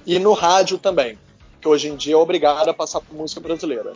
[0.05, 1.17] E no rádio também,
[1.61, 3.93] que hoje em dia é obrigado a passar por música brasileira.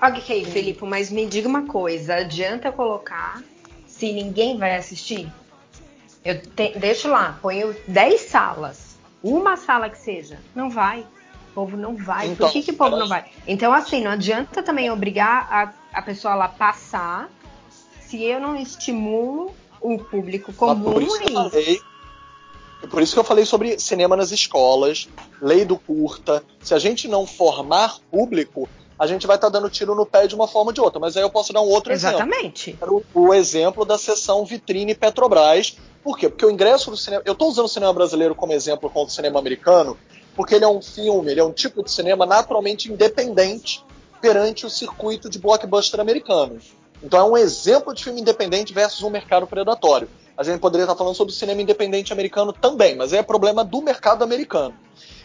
[0.00, 3.42] Ok, Felipe, mas me diga uma coisa: adianta colocar
[3.86, 5.28] se ninguém vai assistir?
[6.24, 8.96] Eu te- deixo lá, ponho 10 salas.
[9.22, 10.38] Uma sala que seja.
[10.54, 11.00] Não vai.
[11.50, 12.28] O povo não vai.
[12.28, 13.24] Então, Por que, que o povo elas- não vai?
[13.46, 17.28] Então, assim, não adianta também obrigar a, a pessoa lá passar
[18.00, 21.50] se eu não estimulo o público Mas comum por isso que eu a
[22.80, 22.90] falei.
[22.90, 25.08] Por isso que eu falei sobre cinema nas escolas,
[25.40, 26.42] lei do curta.
[26.60, 30.34] Se a gente não formar público, a gente vai estar dando tiro no pé de
[30.34, 30.98] uma forma ou de outra.
[30.98, 32.16] Mas aí eu posso dar um outro exemplo.
[32.16, 32.78] Exatamente.
[32.82, 35.76] O, o exemplo da sessão Vitrine Petrobras.
[36.02, 36.28] Por quê?
[36.28, 37.22] Porque o ingresso do cinema.
[37.24, 39.96] Eu estou usando o cinema brasileiro como exemplo contra o cinema americano,
[40.34, 43.84] porque ele é um filme, ele é um tipo de cinema naturalmente independente
[44.20, 46.58] perante o circuito de blockbuster americano.
[47.02, 50.08] Então é um exemplo de filme independente versus um mercado predatório.
[50.36, 53.82] A gente poderia estar falando sobre o cinema independente americano também, mas é problema do
[53.82, 54.74] mercado americano.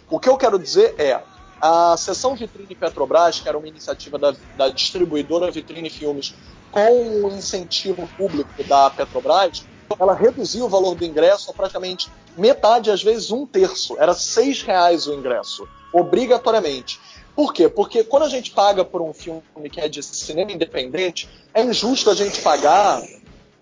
[0.09, 1.21] O que eu quero dizer é,
[1.61, 6.35] a sessão Vitrine Petrobras, que era uma iniciativa da, da distribuidora Vitrine Filmes
[6.71, 9.63] com o incentivo público da Petrobras,
[9.99, 13.95] ela reduziu o valor do ingresso a praticamente metade, às vezes um terço.
[13.99, 16.99] Era seis reais o ingresso, obrigatoriamente.
[17.35, 17.67] Por quê?
[17.67, 19.41] Porque quando a gente paga por um filme
[19.71, 23.01] que é de cinema independente, é injusto a gente pagar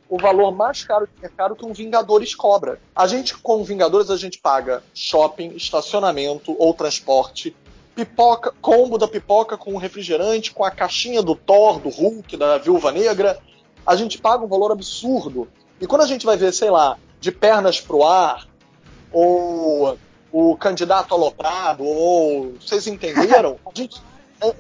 [0.10, 2.82] o valor mais caro de mercado que um Vingadores cobra.
[2.94, 7.56] A gente, com Vingadores, a gente paga shopping, estacionamento ou transporte,
[7.96, 12.92] pipoca, combo da pipoca com refrigerante, com a caixinha do Thor, do Hulk, da Viúva
[12.92, 13.40] Negra.
[13.86, 15.48] A gente paga um valor absurdo.
[15.80, 18.50] E quando a gente vai ver, sei lá, de pernas pro ar,
[19.14, 19.98] ou
[20.32, 23.58] o candidato aloprado, ou vocês entenderam?
[23.66, 24.02] A gente,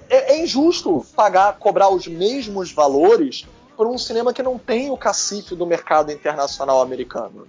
[0.09, 3.45] é, é injusto pagar, cobrar os mesmos valores
[3.77, 7.47] por um cinema que não tem o cacife do mercado internacional americano.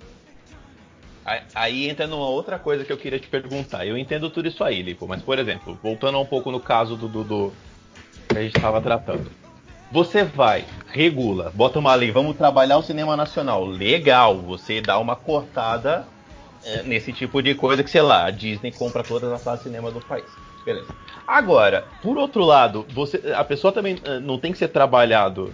[1.24, 3.87] Aí- Aí entra numa outra coisa que eu queria te perguntar.
[3.87, 7.08] Eu entendo tudo isso aí, Lipo, mas por exemplo, voltando um pouco no caso do,
[7.08, 7.52] do, do-
[8.28, 9.30] que a gente estava tratando.
[9.90, 13.62] Você vai, regula, bota uma lei, vamos trabalhar o cinema nacional.
[13.64, 16.06] Legal, você dá uma cortada
[16.64, 19.64] é, nesse tipo de coisa que, sei lá, a Disney compra todas as salas de
[19.64, 20.25] cinema do país.
[20.64, 20.88] Beleza.
[21.27, 25.53] Agora, por outro lado, você, a pessoa também eh, não tem que ser trabalhado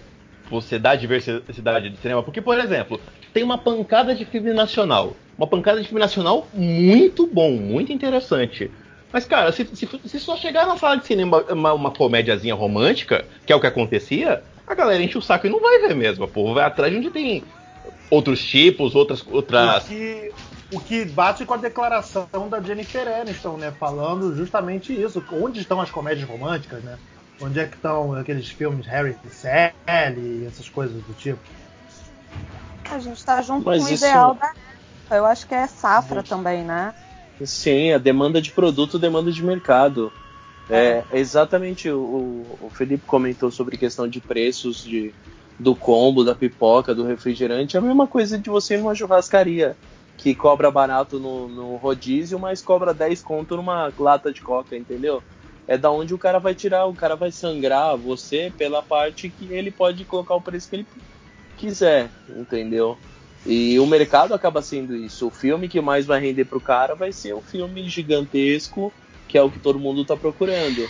[0.49, 2.99] você dá diversidade de cinema, porque, por exemplo,
[3.31, 5.15] tem uma pancada de filme nacional.
[5.37, 8.71] Uma pancada de filme nacional muito bom, muito interessante.
[9.11, 13.25] Mas, cara, se, se, se só chegar na sala de cinema uma, uma comédiazinha romântica,
[13.45, 16.25] que é o que acontecia, a galera enche o saco e não vai ver mesmo.
[16.25, 17.43] O povo vai atrás de onde tem
[18.09, 19.25] outros tipos, outras.
[19.25, 19.85] outras...
[19.85, 20.31] O que,
[20.71, 23.71] O que bate com a declaração da Jennifer Aniston, né?
[23.71, 25.23] Falando justamente isso.
[25.31, 26.97] Onde estão as comédias românticas, né?
[27.41, 31.39] Onde é que estão aqueles filmes Harry e Sally e essas coisas do tipo?
[32.91, 34.49] A gente tá junto Mas com o isso- ideal da
[35.11, 36.93] eu acho que é safra também, né?
[37.43, 40.11] Sim, a demanda de produto, demanda de mercado.
[40.69, 45.15] É, exatamente, o, o- o Felipe comentou sobre questão de preços de,
[45.59, 47.75] do combo, da pipoca, do refrigerante.
[47.75, 49.75] É a mesma coisa de você ir numa churrascaria,
[50.19, 55.23] que cobra barato no, no rodízio, mas cobra 10 conto numa lata de coca, entendeu?
[55.65, 59.51] É da onde o cara vai tirar, o cara vai sangrar você pela parte que
[59.53, 60.87] ele pode colocar o preço que ele
[61.57, 62.97] quiser, entendeu?
[63.45, 65.27] E o mercado acaba sendo isso.
[65.27, 68.91] O filme que mais vai render pro cara vai ser o filme gigantesco,
[69.25, 70.85] que é o que todo mundo tá procurando.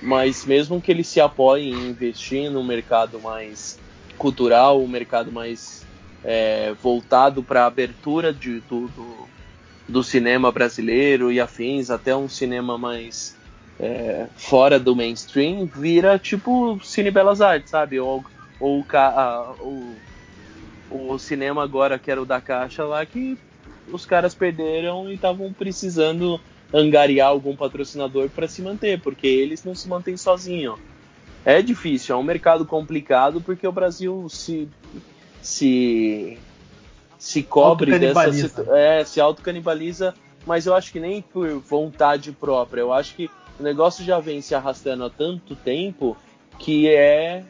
[0.00, 3.78] Mas mesmo que ele se apoie em investir no mercado mais
[4.16, 5.84] cultural, um mercado mais
[6.24, 8.88] é, voltado para a abertura de, do,
[9.88, 13.36] do, cinema brasileiro e afins, até um cinema mais
[13.80, 17.98] é, fora do mainstream, vira tipo Cine Belas Artes, sabe?
[17.98, 18.24] Ou,
[18.60, 18.84] ou,
[19.60, 19.96] o,
[20.90, 23.36] o cinema agora, que era o da Caixa lá, que
[23.90, 26.40] os caras perderam e estavam precisando
[26.72, 30.78] angariar algum patrocinador para se manter, porque eles não se mantêm sozinhos.
[31.44, 34.68] É difícil, é um mercado complicado, porque o Brasil se
[35.42, 36.38] se
[37.18, 40.14] se cobre dessa é, se autocanibaliza,
[40.46, 42.80] mas eu acho que nem por vontade própria.
[42.80, 46.16] Eu acho que o negócio já vem se arrastando há tanto tempo
[46.58, 47.44] que é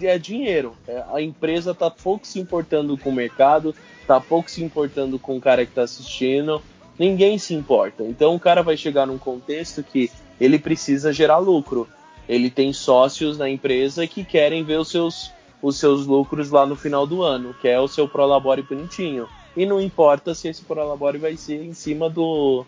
[0.00, 0.74] é dinheiro.
[0.88, 3.74] É, a empresa tá pouco se importando com o mercado,
[4.06, 6.62] tá pouco se importando com o cara que tá assistindo.
[6.98, 8.02] Ninguém se importa.
[8.04, 11.88] Então o cara vai chegar num contexto que ele precisa gerar lucro.
[12.28, 15.30] Ele tem sócios na empresa que querem ver os seus,
[15.62, 19.28] os seus lucros lá no final do ano, que é o seu Prolabore bonitinho.
[19.56, 22.64] E não importa se esse Prolabore vai ser em cima do,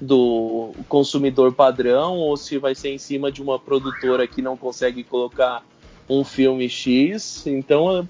[0.00, 5.04] do consumidor padrão ou se vai ser em cima de uma produtora que não consegue
[5.04, 5.62] colocar
[6.08, 7.46] um filme X.
[7.46, 8.08] Então,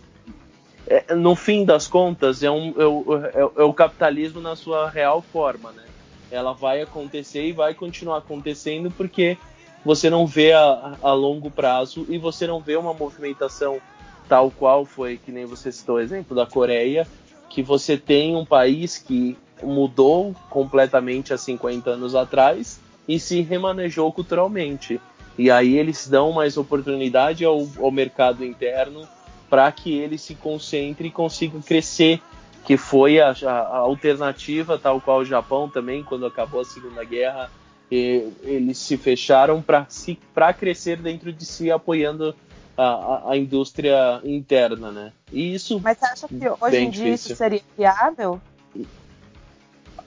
[0.86, 4.88] é- é- no fim das contas, é, um, é, é é o capitalismo na sua
[4.88, 5.82] real forma, né?
[6.30, 9.36] Ela vai acontecer e vai continuar acontecendo porque
[9.84, 13.80] você não vê a, a longo prazo e você não vê uma movimentação
[14.28, 17.06] tal qual foi, que nem você citou o exemplo da Coreia,
[17.48, 24.12] que você tem um país que mudou completamente há 50 anos atrás e se remanejou
[24.12, 25.00] culturalmente.
[25.36, 29.08] E aí eles dão mais oportunidade ao, ao mercado interno
[29.48, 32.20] para que ele se concentre e consiga crescer,
[32.66, 37.50] que foi a, a- alternativa, tal qual o Japão também, quando acabou a Segunda Guerra,
[37.90, 42.34] e- eles se fecharam para crescer dentro de si, apoiando
[42.78, 45.12] a, a- indústria interna, né?
[45.32, 47.12] E isso, Mas você acha que hoje em dia difícil.
[47.32, 48.40] isso seria viável?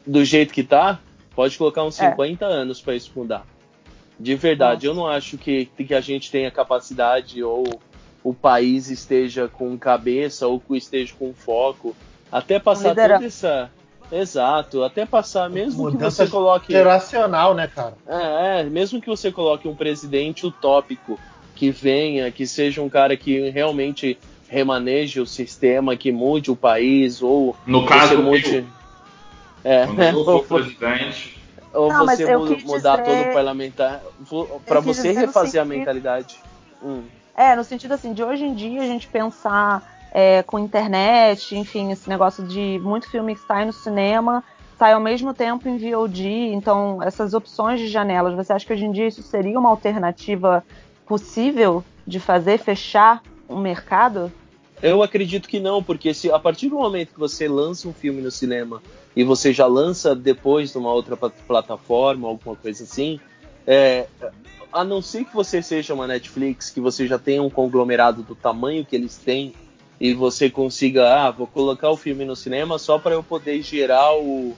[0.05, 0.99] do jeito que tá,
[1.35, 2.09] pode colocar uns É.
[2.09, 3.45] 50 anos para isso mudar.
[4.19, 7.79] De verdade, eu não acho que, que a gente tenha capacidade ou
[8.23, 11.95] o país esteja com cabeça ou que esteja com foco.
[12.31, 13.17] Até passar Liderança.
[13.19, 13.71] toda essa.
[14.11, 16.71] Exato, até passar, mesmo que Mudança você coloque.
[16.73, 17.93] geracional, né, cara?
[18.05, 21.17] É, é, mesmo que você coloque um presidente utópico
[21.61, 24.17] que venha, que seja um cara que realmente
[24.49, 28.55] remaneje o sistema, que mude o país, ou No você caso, mude.
[28.55, 28.65] eu,
[29.63, 31.37] É, quando eu ou, for presidente,
[31.71, 32.25] ou Não, você
[32.65, 34.01] mudar dizer- todo o parlamentar.
[34.65, 36.35] Para você refazer a sentido- mentalidade.
[36.83, 37.03] Hum.
[37.37, 41.91] É, no sentido assim, de hoje em dia a gente pensar é, com internet, enfim,
[41.91, 44.43] esse negócio de muito filme que sai no cinema,
[44.79, 48.83] sai ao mesmo tempo em VOD, então essas opções de janelas, você acha que hoje
[48.83, 50.63] em dia isso seria uma alternativa
[51.05, 54.31] possível de fazer fechar um mercado?
[54.81, 58.21] Eu acredito que não, porque se a partir do momento que você lança um filme
[58.21, 58.81] no cinema
[59.15, 63.19] e você já lança depois numa outra pla- plataforma, alguma coisa assim,
[63.67, 64.07] é,
[64.71, 68.33] a não ser que você seja uma Netflix, que você já tenha um conglomerado do
[68.33, 69.53] tamanho que eles têm
[69.99, 74.15] e você consiga, ah, vou colocar o filme no cinema só para eu poder gerar
[74.15, 74.55] o,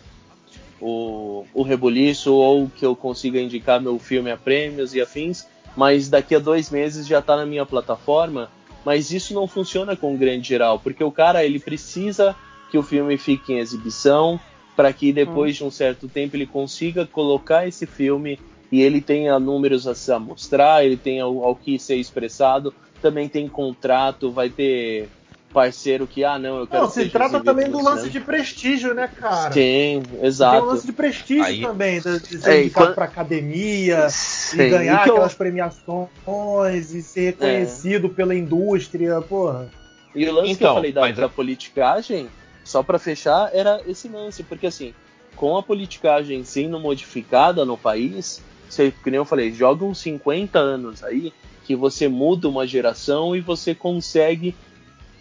[0.80, 6.10] o, o rebuliço ou que eu consiga indicar meu filme a prêmios e afins, mas
[6.10, 8.50] daqui a dois meses já está na minha plataforma.
[8.86, 12.36] Mas isso não funciona com o grande geral, porque o cara ele precisa
[12.70, 14.40] que o filme fique em exibição
[14.76, 18.40] para que depois de um certo tempo ele consiga colocar esse filme
[18.72, 23.30] e ele tenha números a se mostrar, ele tenha ao, ao que ser expressado, também
[23.30, 25.08] tem contrato, vai ter
[25.54, 29.08] parceiro que, ah, não, eu quero Não, se trata também do lance de prestígio, né,
[29.08, 29.52] cara?
[29.54, 30.66] Sim, Tem um exato.
[30.66, 34.62] lance de prestígio Aí- também, de de ser É, e indicado quando- pra academia Sim,
[34.62, 39.70] e ganhar e que eu- aquelas premiações e ser reconhecido pela indústria, porra.
[40.16, 42.28] E o lance que eu Então, falei da, mas da a- politicagem,
[42.64, 44.94] só pra fechar, era esse lance, porque assim,
[45.36, 50.60] com a politicagem sendo modificada no país, você, que nem eu falei, joga uns 50
[50.60, 51.34] anos aí
[51.66, 54.54] que você muda uma geração e você consegue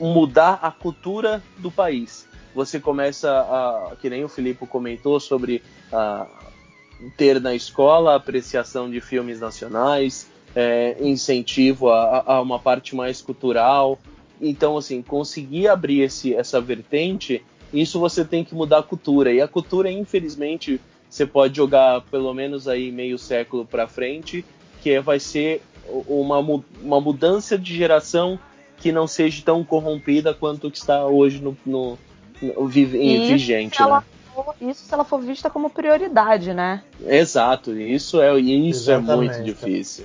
[0.08, 2.26] mudar a cultura do país.
[2.54, 5.62] Você começa a, que nem o Filipe comentou sobre
[5.92, 6.26] a,
[7.16, 13.98] ter na escola apreciação de filmes nacionais, é, incentivo a, a, uma parte mais cultural.
[14.40, 19.32] Então, assim, conseguir abrir esse, essa vertente, isso você tem que mudar a cultura.
[19.32, 24.44] E a cultura, infelizmente, você pode jogar pelo menos aí meio século para frente,
[24.82, 28.38] que vai ser uma, uma mudança de geração
[28.82, 31.96] que não seja tão corrompida quanto o que está hoje no, no,
[32.42, 33.76] no vigente.
[33.76, 34.02] Se né?
[34.34, 36.82] for, isso se ela for vista como prioridade, né?
[37.06, 40.04] Exato, isso é, isso é muito difícil.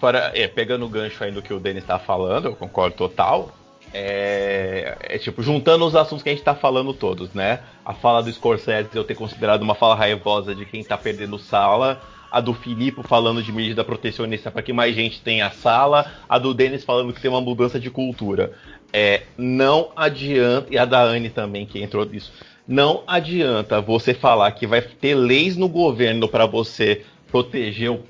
[0.00, 3.52] Para, é, pegando o gancho aí do que o Denis está falando, eu concordo total.
[3.92, 7.60] É, é, tipo, juntando os assuntos que a gente tá falando todos, né?
[7.84, 12.00] A fala do Scorsese eu ter considerado uma fala raivosa de quem tá perdendo sala,
[12.30, 16.52] a do Filipe falando de medida protecionista para que mais gente tenha sala, a do
[16.52, 18.52] Denis falando que tem uma mudança de cultura.
[18.92, 22.32] É, não adianta, e a da Anne também que entrou nisso,
[22.66, 28.02] não adianta você falar que vai ter leis no governo para você proteger o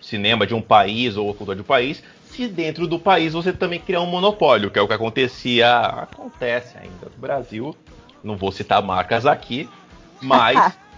[0.00, 3.52] cinema de um país ou a cultura de um país, se dentro do país você
[3.52, 7.76] também criar um monopólio, que é o que acontecia, acontece ainda no Brasil.
[8.24, 9.68] Não vou citar marcas aqui,
[10.20, 10.76] mas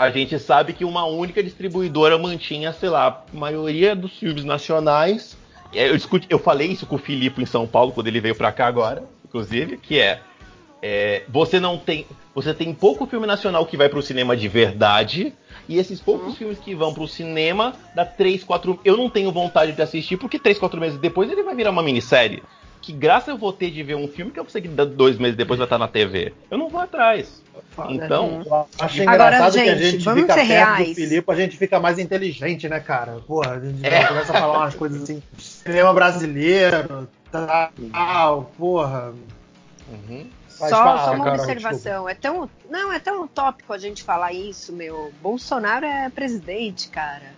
[0.00, 5.36] a gente sabe que uma única distribuidora mantinha, sei lá, a maioria dos filmes nacionais.
[5.74, 8.50] Eu, discuti, eu falei isso com o Filipe em São Paulo quando ele veio para
[8.50, 10.22] cá agora, inclusive, que é,
[10.80, 14.48] é, você não tem, você tem pouco filme nacional que vai para o cinema de
[14.48, 15.34] verdade
[15.68, 16.34] e esses poucos uhum.
[16.34, 18.80] filmes que vão pro cinema, dá 3, 4.
[18.82, 21.82] Eu não tenho vontade de assistir, porque 3, 4 meses depois ele vai virar uma
[21.82, 22.42] minissérie.
[22.80, 25.36] Que graça eu vou ter de ver um filme que eu sei que dois meses
[25.36, 26.32] depois vai estar na TV.
[26.50, 27.42] Eu não vou atrás.
[27.88, 28.42] Então.
[28.44, 30.88] Eu acho engraçado Agora, gente, que a gente fica perto reais.
[30.88, 33.20] do Filipe, a gente fica mais inteligente, né, cara?
[33.26, 34.06] Porra, a gente é.
[34.06, 35.22] começa a falar umas coisas assim.
[35.38, 39.12] Cinema brasileiro, tal, porra.
[39.88, 40.26] Uhum.
[40.48, 42.08] Só, falar, só uma cara, observação.
[42.08, 45.12] É tão, não, é tão utópico a gente falar isso, meu.
[45.22, 47.32] Bolsonaro é presidente, cara.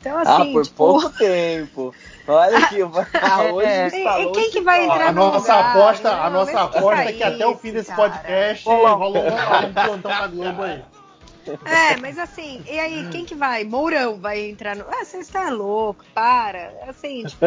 [0.00, 0.76] Então, ah, assim, ah, por tipo...
[0.76, 1.94] pouco tempo.
[2.28, 2.78] Olha aqui,
[3.22, 4.22] ah, hoje é.
[4.22, 5.76] E quem que vai entrar a no nossa lugar?
[5.76, 8.10] aposta, A nossa aposta é que até o fim desse cara.
[8.10, 10.82] podcast rolou um plantão na Globo aí.
[11.64, 13.62] É, mas assim, e aí, quem que vai?
[13.62, 14.84] Mourão vai entrar no.
[14.88, 16.72] Ah, você está louco, para.
[16.88, 17.46] Assim, tipo.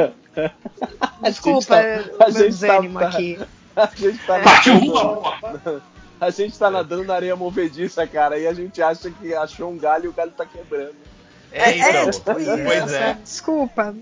[1.22, 3.38] Desculpa tá, o meu desânimo tá, aqui.
[3.76, 5.84] A gente tá nadando,
[6.20, 9.78] a gente tá nadando na areia movediça, cara, e a gente acha que achou um
[9.78, 10.96] galho e o galho tá quebrando.
[11.52, 11.90] É, então.
[11.90, 13.14] É, tipo pois é.
[13.24, 13.96] Desculpa.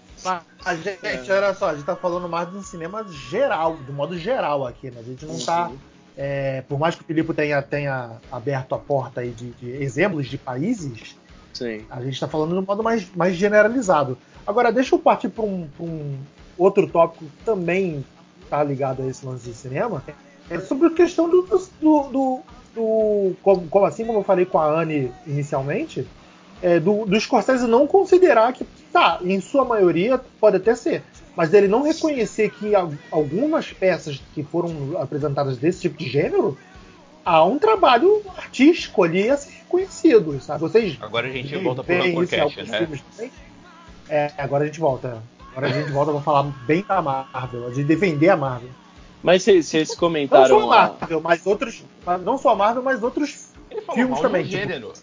[0.66, 4.18] Mas, gente, olha só, a gente tá falando mais de um cinema geral, do modo
[4.18, 5.00] geral aqui, né?
[5.00, 5.72] A gente não tá.
[6.18, 10.28] É, por mais que o Filipe tenha, tenha aberto a porta aí de, de exemplos
[10.28, 11.16] de países,
[11.54, 11.86] Sim.
[11.92, 14.18] a gente está falando de um modo mais, mais generalizado.
[14.46, 16.18] Agora, deixa eu partir para um, um,
[16.58, 18.04] outro tópico que também
[18.50, 20.04] tá ligado a esse lance de cinema,
[20.50, 22.40] é sobre a questão do, do, do,
[22.74, 26.08] do como, como, assim como eu falei com a Anne inicialmente,
[26.62, 31.04] é, do, do Scorsese não considerar que, tá, em sua maioria pode até ser,
[31.36, 32.74] mas ele não reconhecer que
[33.12, 36.58] algumas peças que foram apresentadas desse tipo de gênero
[37.24, 40.62] há um trabalho artístico ali a ser reconhecido, sabe?
[40.62, 42.26] Vocês agora a gente volta pro Rancor
[42.68, 43.32] né?
[44.10, 45.22] É, agora a gente volta.
[45.52, 48.70] Agora a gente volta pra falar bem da Marvel, de defender a Marvel.
[49.22, 50.48] Mas vocês comentaram.
[50.48, 51.84] Não só a Marvel, mas outros.
[52.24, 53.50] Não só a Marvel, mas outros
[53.94, 54.46] filmes também.
[54.46, 54.94] Tipo, gênero.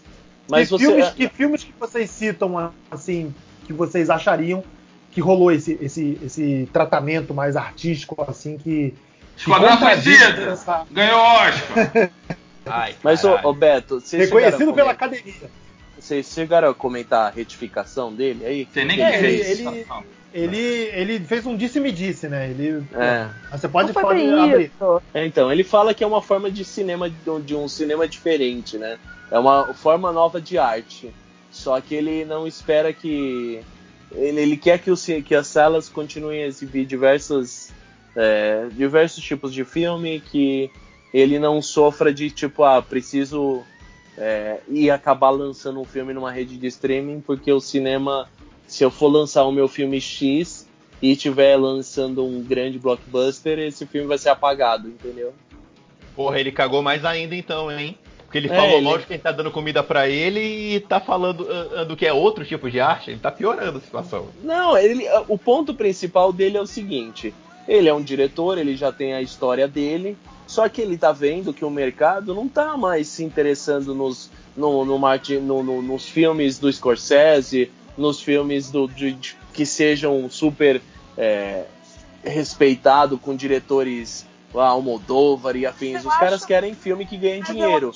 [0.49, 0.85] Mas que, você...
[0.85, 3.33] filmes, que filmes que vocês citam, assim,
[3.65, 4.63] que vocês achariam
[5.11, 8.93] que rolou esse, esse, esse tratamento mais artístico, assim, que.
[9.37, 10.51] Esquadrão Suicida!
[10.51, 10.85] Essa...
[10.91, 12.09] Ganhou Oscar!
[12.65, 15.49] Ai, Mas, ô, ô Beto, Reconhecido pela academia.
[15.97, 18.67] Vocês chegaram a comentar a retificação dele aí?
[18.71, 19.87] Você nem é, ele, ele,
[20.35, 22.49] ele, ele fez um disse-me-disse, né?
[22.49, 23.29] Ele, é.
[23.53, 24.69] Você pode, pode abrir.
[25.13, 28.99] É, então, ele fala que é uma forma de cinema, de um cinema diferente, né?
[29.31, 31.09] É uma forma nova de arte.
[31.49, 33.61] Só que ele não espera que.
[34.11, 37.71] Ele, ele quer que, o, que as salas continuem a exibir diversos,
[38.13, 40.69] é, diversos tipos de filme, que
[41.13, 43.63] ele não sofra de tipo, ah, preciso
[44.17, 48.27] é, ir acabar lançando um filme numa rede de streaming, porque o cinema
[48.75, 50.67] se eu for lançar o meu filme X
[51.01, 55.33] e estiver lançando um grande blockbuster, esse filme vai ser apagado, entendeu?
[56.13, 57.97] Porra, ele cagou mais ainda então, hein?
[58.25, 58.81] Porque ele é, falou ele...
[58.81, 60.41] mal de quem tá dando comida para ele
[60.75, 63.81] e tá falando uh, do que é outro tipo de arte, ele tá piorando a
[63.81, 64.27] situação.
[64.43, 67.33] Não, ele, o ponto principal dele é o seguinte:
[67.65, 71.53] ele é um diretor, ele já tem a história dele, Só que ele tá vendo
[71.53, 76.71] que o mercado não tá mais se interessando nos, no, no, no, nos filmes do
[76.71, 79.17] Scorsese, nos filmes do, de,
[79.53, 80.81] que sejam super
[81.17, 81.65] é,
[82.23, 86.05] respeitados com diretores lá, Almodóvar e afins.
[86.05, 87.93] Os caras querem filme que ganhe dinheiro.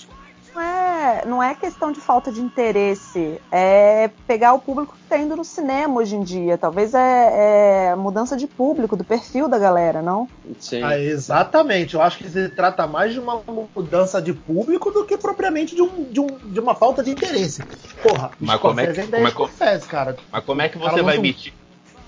[0.53, 5.17] Não é, não é questão de falta de interesse, é pegar o público que tá
[5.17, 6.57] indo no cinema hoje em dia.
[6.57, 10.27] Talvez é, é mudança de público, do perfil da galera, não?
[10.59, 10.81] Sim.
[10.83, 13.41] Ah, exatamente, eu acho que se trata mais de uma
[13.75, 17.63] mudança de público do que propriamente de, um, de, um, de uma falta de interesse.
[18.01, 20.15] Porra, Mas como é que- ainda como é é que- Scorsese, cara.
[20.31, 21.53] Mas como é que você vai medir?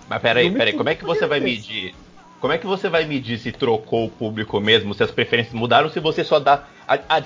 [0.10, 1.96] Mas peraí, peraí, como é que você vai medir?
[2.40, 5.90] Como é que você vai medir se trocou o público mesmo, se as preferências mudaram,
[5.90, 6.64] se você só dá.
[6.88, 7.24] a- a-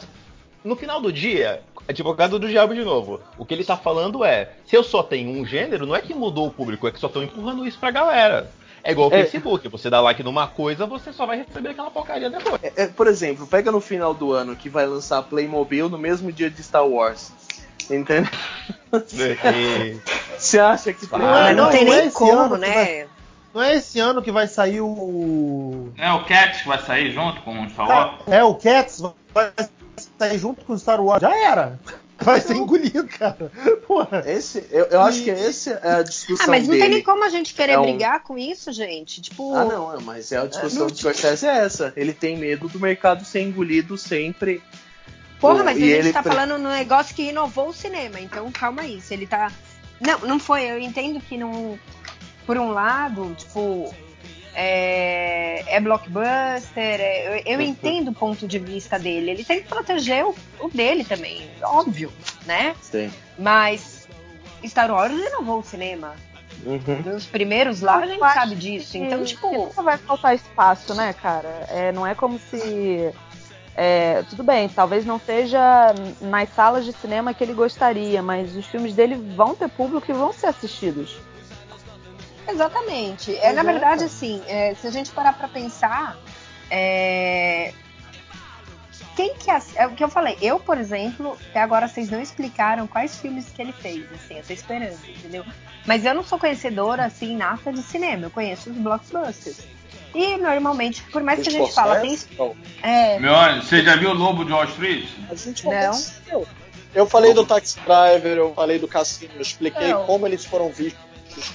[0.66, 3.22] no final do dia, advogado do diabo de novo.
[3.38, 6.14] O que ele tá falando é: se eu só tenho um gênero, não é que
[6.14, 8.50] mudou o público, é que só estão empurrando isso pra galera.
[8.84, 9.24] É igual o É.
[9.24, 12.64] Facebook, você dá like numa coisa, você só vai receber aquela porcaria depois.
[12.64, 16.32] É, é, por exemplo, pega no final do ano que vai lançar Playmobil no mesmo
[16.32, 17.32] dia de Star Wars.
[17.90, 18.30] Entendeu?
[19.14, 20.00] E-
[20.38, 22.62] Você acha que Não Ah, é- não, não, tem é nem esse como, ano que
[22.62, 23.08] né?
[23.54, 25.90] Não é esse ano que vai sair o.
[25.98, 28.22] É o Cat que vai sair junto com o Star Wars?
[28.28, 29.02] É, o Cats
[29.34, 29.52] vai
[30.18, 31.22] sair junto com o Star Wars.
[31.22, 31.80] Já era!
[32.18, 33.52] Vai ser engolido, cara.
[33.86, 34.24] Porra.
[34.26, 36.82] Esse, eu, eu acho que essa é a discussão Ah, mas não dele.
[36.84, 39.22] tem nem como a gente querer É um- brigar com isso, gente.
[39.22, 41.92] Tipo, Ah, não, é, mas é a discussão não- do Scorsese é essa.
[41.98, 44.64] Ele tem medo do mercado ser engolido sempre.
[45.42, 48.18] porra, mas e a gente ele tá pre- falando num negócio que inovou o cinema,
[48.22, 49.02] então calma aí.
[49.02, 49.52] Se ele tá.
[50.00, 50.64] Não, não foi.
[50.64, 51.78] Eu entendo que não.
[52.46, 53.94] Por um lado, tipo.
[54.56, 57.66] É, é blockbuster, é- eu, eu Uhum.
[57.66, 59.32] entendo o ponto de vista dele.
[59.32, 62.12] Ele tem que proteger o, o dele também, óbvio,
[62.46, 62.76] né?
[62.82, 63.12] Sim.
[63.38, 64.08] Mas
[64.66, 66.16] Star Wars inovou o cinema.
[66.66, 67.14] Uhum.
[67.14, 68.98] Nos primeiros lá a gente sabe disso.
[68.98, 69.50] Então, que- tipo.
[69.50, 71.66] que nunca vai faltar espaço, né, cara?
[71.70, 73.12] É, não é como se.
[73.76, 78.66] é, tudo bem, talvez não seja nas salas de cinema que ele gostaria, mas os
[78.68, 81.18] filmes dele vão ter público e vão ser assistidos.
[82.48, 83.36] Exatamente.
[83.38, 86.18] É, na verdade, assim, é, se a gente parar pra pensar,
[86.70, 87.74] é,
[89.16, 90.38] quem que ass- é o que eu falei.
[90.42, 94.44] Eu, por exemplo, até agora vocês não explicaram quais filmes que ele fez, assim, eu
[94.44, 95.44] tô esperando, entendeu?
[95.86, 98.26] Mas eu não sou conhecedora, assim, nata de cinema.
[98.26, 99.60] Eu conheço os blockbusters.
[100.14, 102.18] E normalmente, por mais que a gente fala, tem.
[102.38, 105.08] Não, É, Meu, olha, você já viu o Lobo de Wall Street?
[105.30, 105.72] a gente Não.
[105.72, 106.48] convenceu.
[106.94, 110.06] Eu falei do Taxi Driver, eu falei do Cassino, eu expliquei Não.
[110.06, 111.04] como eles foram vistos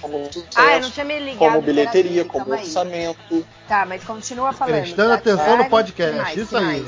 [0.01, 1.39] como sucesso, ah, eu não tinha me ligado.
[1.39, 2.61] como bilheteria, dele, como aí.
[2.61, 3.47] orçamento.
[3.69, 4.81] Tá, mas continua falando.
[4.81, 6.85] Prestando Taxi atenção no podcast, mais, isso aí.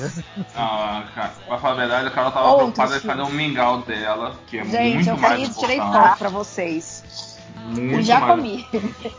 [0.54, 3.16] Ah, cara, pra falar a verdade, a Carol tava Outros preocupada em filmes.
[3.18, 6.08] fazer um mingau dela, que é Gente, muito eu mais comi, tirei importante.
[6.08, 7.38] foto pra vocês.
[7.66, 8.68] Muito Eu já mais- comi.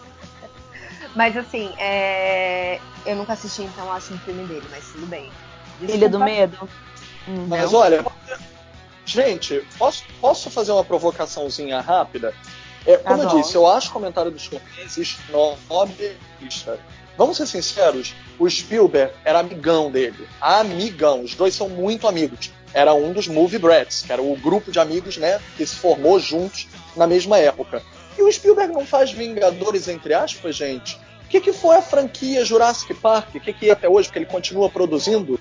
[1.16, 2.80] mas assim, é...
[3.06, 5.32] eu nunca assisti, então acho um filme dele, mas tudo bem.
[5.82, 6.26] Ilha do Desculpa.
[6.26, 6.70] Medo.
[7.48, 7.80] Mas não.
[7.80, 8.06] olha,
[9.06, 12.34] gente, posso, posso fazer uma provocaçãozinha rápida?
[12.86, 13.42] É, como eu Adoro.
[13.42, 16.80] disse, eu acho o comentário dos Scorsese nobelista.
[17.18, 20.28] Vamos ser sinceros, o Spielberg era amigão dele.
[20.42, 21.22] Amigão.
[21.22, 22.52] Os dois são muito amigos.
[22.74, 26.20] Era um dos Movie Brats, que era o grupo de amigos, né, que se formou
[26.20, 27.84] juntos na mesma época.
[28.18, 30.96] E o Spielberg não faz Vingadores, entre aspas, gente?
[31.26, 33.36] O que, que foi a franquia Jurassic Park?
[33.36, 34.08] O que, que é até hoje?
[34.08, 35.40] Porque ele continua produzindo?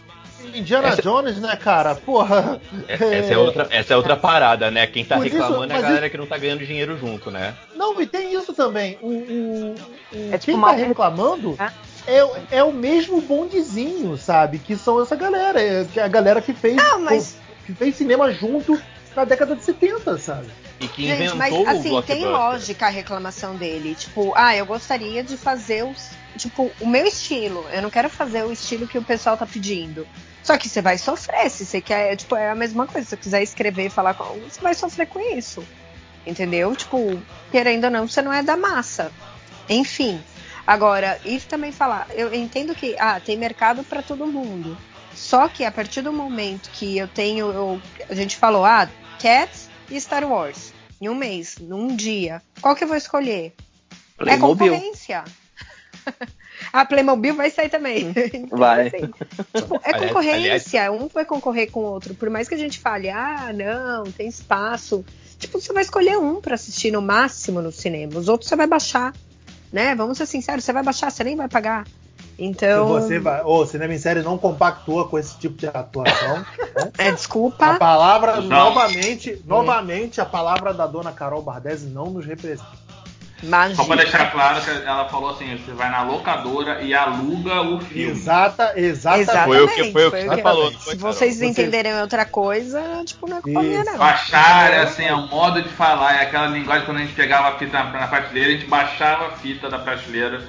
[0.55, 1.95] Indiana Essa- Jones, né, cara?
[1.95, 2.61] Porra.
[2.89, 4.87] Essa é outra, essa é outra parada, né?
[4.87, 7.55] Quem tá Por isso- reclamando é a galera que não tá ganhando dinheiro junto, né?
[7.75, 8.99] Não, e tem isso também.
[9.01, 9.75] O, o- o-
[10.33, 11.57] É tipo quem uma- tá reclamando
[12.07, 14.59] é, o- é o mesmo bondezinho, sabe?
[14.59, 15.61] Que são essa galera.
[15.61, 17.37] É que a galera que fez, Não, mas-
[17.67, 18.81] que fez cinema junto
[19.15, 20.49] na década de 70, sabe?
[20.81, 22.17] E que Gente, inventou mas o assim, blockbuster.
[22.17, 23.95] tem lógica a reclamação dele.
[23.95, 27.65] Tipo, ah, eu gostaria de fazer os, tipo, o meu estilo.
[27.73, 30.07] Eu não quero fazer o estilo que o pessoal tá pedindo.
[30.43, 33.05] Só que você vai sofrer, se você quer, tipo, é a mesma coisa.
[33.05, 35.63] Se você quiser escrever e falar com você vai sofrer com isso.
[36.27, 36.75] Entendeu?
[36.75, 39.13] Tipo, querendo ou não, você não é da massa.
[39.69, 40.21] Enfim.
[40.67, 44.77] Agora, isso também falar, eu entendo que ah, tem mercado para todo mundo.
[45.15, 48.89] Só que a partir do momento que eu tenho, eu- a gente falou, ah,
[49.23, 53.55] Cats e Star Wars, em um mês, num dia, qual que eu vou escolher?
[54.19, 54.73] É Playmobil.
[54.73, 55.25] concorrência.
[56.73, 58.13] a Playmobil vai sair também.
[58.35, 58.89] Então, Vai.
[58.89, 59.07] assim,
[59.55, 62.15] tipo, é Aliás- concorrência, um vai concorrer com o outro.
[62.15, 65.05] Por mais que a gente fale, ah, não, tem espaço.
[65.39, 68.19] Tipo, você vai escolher um pra assistir no máximo no cinema.
[68.19, 69.15] Os outros você vai baixar.
[69.73, 69.95] Né?
[69.95, 71.87] Vamos ser sinceros, você vai baixar, você nem vai pagar.
[72.45, 72.89] Então.
[72.89, 73.43] Você vai.
[73.43, 76.45] Ô, cinema em série não compactua com esse tipo de atuação.
[76.99, 77.75] É, A desculpa.
[77.75, 78.49] palavra, Não.
[78.49, 82.65] novamente, novamente, a palavra da dona Carol Bardesi não nos representa.
[83.43, 83.97] Só pra Imagina.
[83.97, 88.13] deixar claro que ela falou assim: você vai na locadora e aluga o filme.
[88.13, 89.45] Exata, exatamente.
[89.45, 90.71] Foi o que, foi o que foi você que- falou.
[90.71, 91.13] não Se Carol?
[91.13, 93.99] vocês Você- entenderem outra coisa, tipo, não é culpa minha, não.
[93.99, 97.59] Baixar, assim, é um modo de falar, é aquela linguagem quando a gente pegava a
[97.59, 100.41] fita na, na prateleira, a gente baixava a fita da prateleira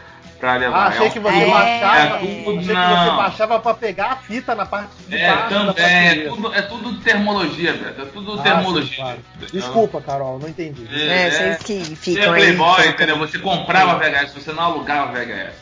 [0.43, 0.75] pra levar.
[0.77, 1.95] Ah, achei é que um- você É, baixava.
[1.95, 3.15] é achei tudo, que você não.
[3.15, 6.99] baixava pra pegar a fita na parte de É, baixo também, é tudo, é tudo
[6.99, 8.89] termologia, Beto, é tudo Ah, termologia.
[8.89, 9.19] sim, claro.
[9.53, 10.85] Desculpa, Carol, não entendi.
[10.93, 12.41] É, vocês que Você ficam é aí.
[12.43, 13.17] playboy, colocando- entendeu?
[13.19, 15.55] Você comprava VHS, você não alugava VHS.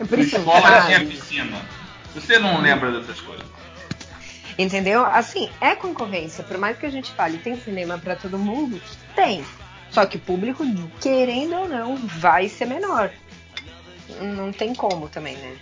[0.00, 1.56] É que escola eu tinha piscina.
[2.14, 3.46] Você não lembra dessas coisas.
[4.56, 5.04] Entendeu?
[5.06, 6.44] Assim, é concorrência.
[6.44, 8.80] Por mais que a gente fale, tem cinema pra todo mundo?
[9.16, 9.44] Tem.
[9.90, 10.64] Só que o público,
[11.00, 13.10] querendo ou não, vai ser menor.
[14.20, 15.56] Não tem como também, né?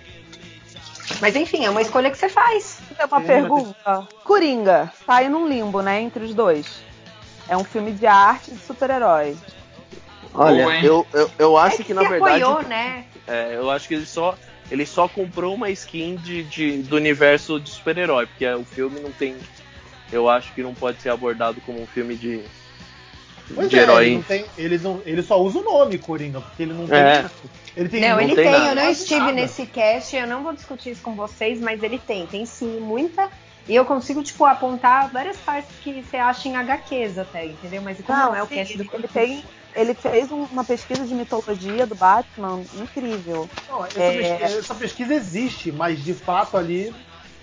[1.21, 2.79] Mas enfim, é uma escolha que você faz.
[2.99, 4.07] É uma pergunta.
[4.23, 6.83] Coringa, aí num limbo, né, entre os dois.
[7.49, 9.37] É um filme de arte de super-herói.
[10.35, 12.43] Olha, eu, eu, eu acho é que, que na verdade.
[12.43, 13.05] apoiou, né?
[13.27, 14.37] É, eu acho que ele só,
[14.71, 19.11] ele só comprou uma skin de, de- do universo de super-herói, porque o filme não
[19.11, 19.37] tem.
[20.13, 22.43] Eu acho que não pode ser abordado como um filme de,
[23.55, 24.07] Pois de é, herói.
[24.07, 26.99] ele, não tem, ele, não, ele só usa o nome Coringa, porque ele não tem.
[26.99, 27.25] É.
[27.77, 28.67] Ele tem Não, não ele tem nada.
[28.69, 29.33] eu não estive nada.
[29.33, 33.29] nesse cast, eu não vou discutir isso com vocês, mas ele tem, tem sim, muita.
[33.69, 37.83] E eu consigo, tipo, apontar várias partes que você acha em HQs até, entendeu?
[37.83, 39.45] Mas como não, é o sim, cast do ele, ele tem,
[39.77, 43.49] ele fez um- uma pesquisa de mitologia do Batman incrível.
[43.69, 44.17] Não, essa, É.
[44.17, 46.93] pesquisa, essa pesquisa existe, mas de fato ali.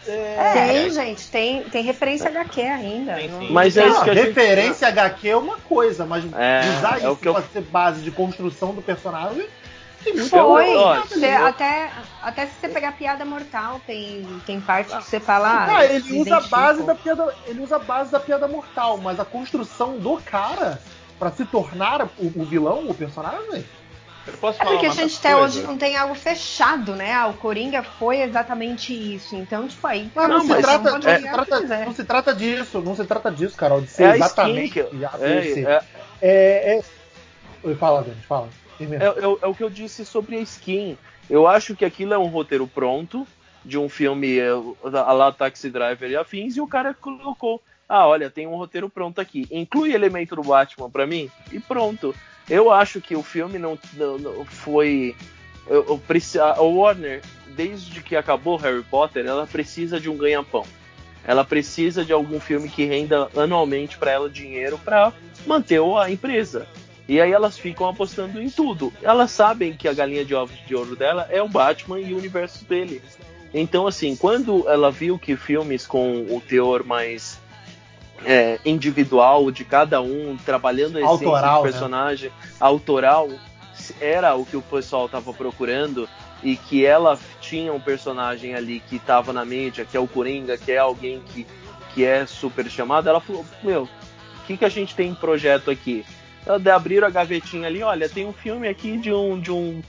[0.07, 3.17] É, Tem, gente, tem, tem referência HQ ainda.
[3.27, 3.51] Não- sim.
[3.51, 6.95] Mas é Não, isso que a gente- referência HQ é uma coisa, mas É, usar
[7.01, 9.45] é isso que eu- pra ser base de construção do personagem
[10.29, 11.89] Foi, Eu- ó, Você- eu- até,
[12.21, 15.65] até se você pegar piada mortal, tem, tem partes que você fala.
[15.67, 18.97] Ah, ele se usa a base da piada, ele usa a base da piada mortal,
[18.99, 20.79] mas a construção do cara
[21.17, 23.65] pra se tornar o, o vilão, o personagem,
[24.27, 25.19] É falar porque a gente coisa?
[25.19, 27.13] até hoje não tem algo fechado, né?
[27.13, 29.35] Ah, o Coringa foi exatamente isso.
[29.35, 30.09] Então, tipo, aí.
[30.15, 33.55] Não, Não, se trata, não, que trata, não se trata disso, não se trata disso,
[33.57, 34.89] Carol, de ser É a skin exatamente que eu-
[35.21, 35.83] é, é,
[36.21, 36.83] É, é...
[37.63, 38.49] Oi, fala, Denis, fala.
[38.79, 40.97] É, é o- é o que eu disse sobre a skin.
[41.29, 43.27] Eu acho que aquilo é um roteiro pronto
[43.63, 48.07] de um filme é, a lá Taxi Driver e afins, e o cara colocou: ah,
[48.07, 49.47] olha, tem um roteiro pronto aqui.
[49.51, 52.15] Inclui elemento do Batman pra mim e pronto.
[52.49, 55.15] Eu acho que o filme não, não- não foi.
[55.67, 55.97] eu- eu
[56.43, 57.21] a Warner,
[57.55, 60.63] desde que acabou Harry Potter, ela precisa de um ganha-pão.
[61.25, 65.11] Ela precisa de algum filme que renda anualmente pra ela dinheiro pra
[65.47, 66.67] manter a empresa.
[67.07, 68.93] E aí elas ficam apostando em tudo.
[69.01, 72.17] Elas sabem que a galinha de ovos de ouro dela é o Batman e o
[72.17, 73.01] universo dele.
[73.53, 77.39] Então, assim, quando ela viu que filmes com o teor mais
[78.23, 81.71] é, individual de cada um, trabalhando a essência Autoral, do né?
[81.71, 83.29] personagem, autoral,
[83.99, 86.07] era o que o pessoal estava procurando
[86.43, 90.57] e que ela tinha um personagem ali que estava na mídia, que é o Coringa,
[90.57, 91.45] que é alguém que,
[91.93, 95.71] que é super chamado, ela falou, meu, o que, que a gente tem em projeto
[95.71, 96.05] aqui?
[96.45, 99.81] Ela abriram a gavetinha ali, olha, tem um filme aqui de um de um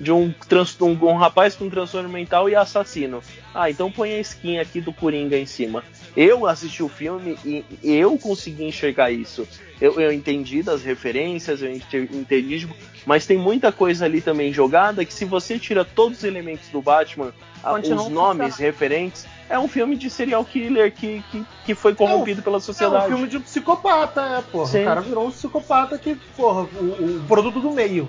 [0.00, 3.22] de um, trans, um, um rapaz com transtorno mental e assassino.
[3.54, 5.84] Ah, então põe a skin aqui do Coringa em cima.
[6.16, 9.46] Eu assisti o filme e eu consegui enxergar isso.
[9.80, 12.68] Eu, eu entendi das referências, eu ente- entendi,
[13.04, 16.80] mas tem muita coisa ali também jogada que se você tira todos os elementos do
[16.80, 21.94] Batman, Continua os nomes referentes, é um filme de serial killer que, que, que foi
[21.94, 23.06] corrompido pela É sociedade.
[23.06, 24.66] um filme de um psicopata, é, porra.
[24.66, 24.82] Sim.
[24.82, 28.08] O cara virou um psicopata que, porra, o, o produto do meio.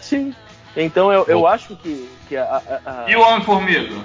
[0.00, 0.34] Sim.
[0.76, 2.44] Então eu, eu acho que, que a,
[2.84, 3.96] a- a- E o Homem-Formiga?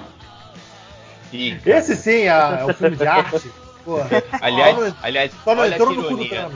[1.36, 3.50] Ih, Esse sim é, é um filme de arte.
[3.84, 4.08] Porra.
[4.40, 6.50] aliás, aliás, não olha que ironia.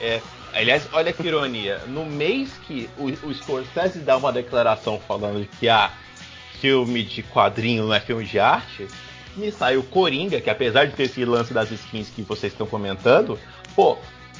[0.00, 0.20] É,
[0.52, 1.78] aliás, olha que ironia.
[1.86, 5.90] No mês que o, o Scorsese dá uma declaração falando que a
[6.60, 8.88] filme de quadrinho não é filme de arte,
[9.36, 12.66] me sai o Coringa, que apesar de ter esse lance das skins que vocês estão
[12.66, 13.38] comentando,
[13.76, 13.96] pô,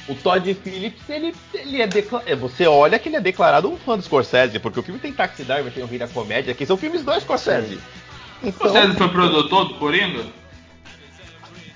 [0.07, 2.35] o Todd Phillips, ele, ele é declarado.
[2.37, 5.43] Você olha que ele é declarado um fã do Scorsese, porque o filme tem Taxi
[5.43, 7.79] Driver, tem o Rei da Comédia, que são filmes do Scorsese.
[8.43, 10.25] Então, Você foi produtor do Coringa?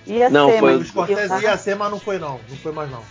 [0.05, 2.39] Ia Não, ser, foi- O mas Scorsese ia ser, mas não foi não.
[2.49, 3.01] Não foi mais não.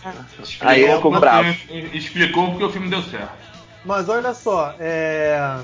[0.61, 1.55] Aí eu Explicou fico bravo.
[1.93, 3.31] Explicou porque o filme deu certo.
[3.83, 5.59] Mas olha só, é...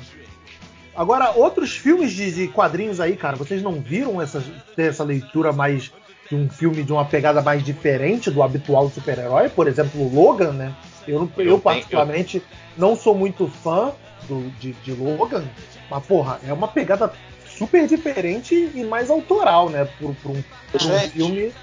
[0.96, 4.44] Agora, outros filmes de, de quadrinhos aí, cara, vocês não viram essa,
[4.76, 5.92] ter essa leitura mais
[6.30, 9.48] de um filme de uma pegada mais diferente do habitual super-herói?
[9.50, 10.74] Por exemplo, o Logan, né?
[11.08, 12.44] Eu, eu, Eu particularmente,
[12.78, 13.94] não sou muito fã
[14.28, 15.46] do, de, de Logan,
[15.90, 17.14] mas, porra, é uma pegada
[17.60, 19.88] super diferente e mais autoral, né?
[20.00, 21.12] Por, por um, por um Gente.
[21.12, 21.54] filme.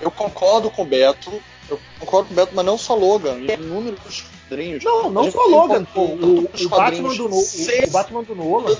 [0.00, 1.32] Eu concordo com o Beto,
[1.70, 3.38] eu concordo com o Beto, mas não só Logan.
[3.38, 4.84] Em inúmeros quadrinhos.
[4.84, 5.86] Não, não só Logan.
[5.94, 7.40] O, o, Batman quadrinhos do, no- o,
[7.86, 8.76] o Batman do Nolan.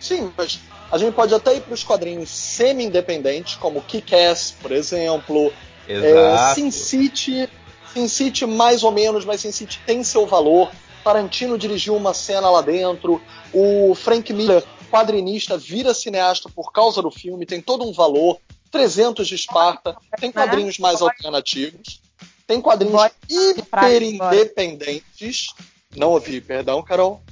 [0.00, 0.60] Sim, mas
[0.90, 5.52] a gente pode até ir para os quadrinhos semi-independentes, como Kick-Ass, por exemplo.
[5.88, 6.54] É, Exato.
[6.54, 7.48] Sin City,
[7.92, 10.70] Sin City mais ou menos, mas Sin City tem seu valor.
[11.02, 13.20] Tarantino dirigiu uma cena lá dentro.
[13.52, 18.38] O Frank Miller, quadrinista, vira cineasta por causa do filme, tem todo um valor.
[18.70, 22.00] 300 de Esparta, tem quadrinhos mais alternativos.
[22.46, 25.48] Tem quadrinhos hiper independentes.
[25.96, 27.22] Não ouvi, perdão, Carol.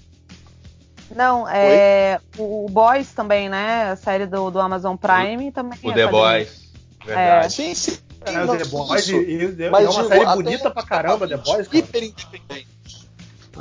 [1.14, 2.20] Não, é.
[2.38, 3.90] O, o Boys também, né?
[3.90, 5.78] A série do, do Amazon Prime também.
[5.82, 6.06] O é The.
[6.06, 6.64] Boys.
[7.04, 7.52] Verdade.
[7.52, 7.98] Sim, sim.
[8.24, 11.36] É, não, The Boys, e- e- é Mas uma digo, série bonita pra caramba, The
[11.36, 11.78] Boys, cara.
[11.78, 12.68] Hiper independente.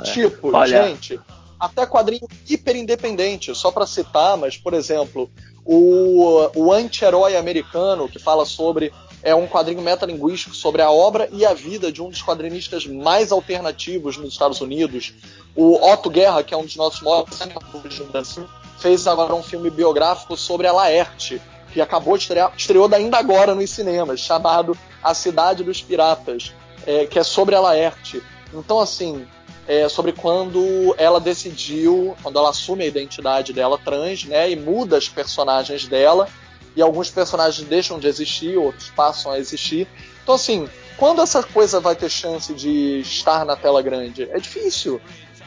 [0.04, 0.88] Tipo, Olha.
[0.88, 1.20] gente,
[1.58, 5.30] até quadrinho hiper independente, só pra citar, mas, por exemplo,
[5.64, 8.92] o, o anti-herói americano, que fala sobre.
[9.22, 13.32] É um quadrinho metalinguístico sobre a obra e a vida de um dos quadrinistas mais
[13.32, 15.14] alternativos nos Estados Unidos.
[15.56, 17.38] O Otto Guerra, que é um dos nossos maiores
[17.96, 18.46] do Brasil,
[18.78, 21.40] fez agora um filme biográfico sobre a Laerte,
[21.72, 26.52] que acabou de estrear, estreou ainda agora nos cinemas, chamado A Cidade dos Piratas,
[26.86, 28.22] é, que é sobre a Laerte.
[28.52, 29.26] Então, assim,
[29.66, 34.98] é sobre quando ela decidiu, quando ela assume a identidade dela trans, né, e muda
[34.98, 36.28] os personagens dela,
[36.76, 39.88] e alguns personagens deixam de existir, outros passam a existir.
[40.22, 44.28] Então, assim, quando essa coisa vai ter chance de estar na tela grande?
[44.30, 45.00] É difícil.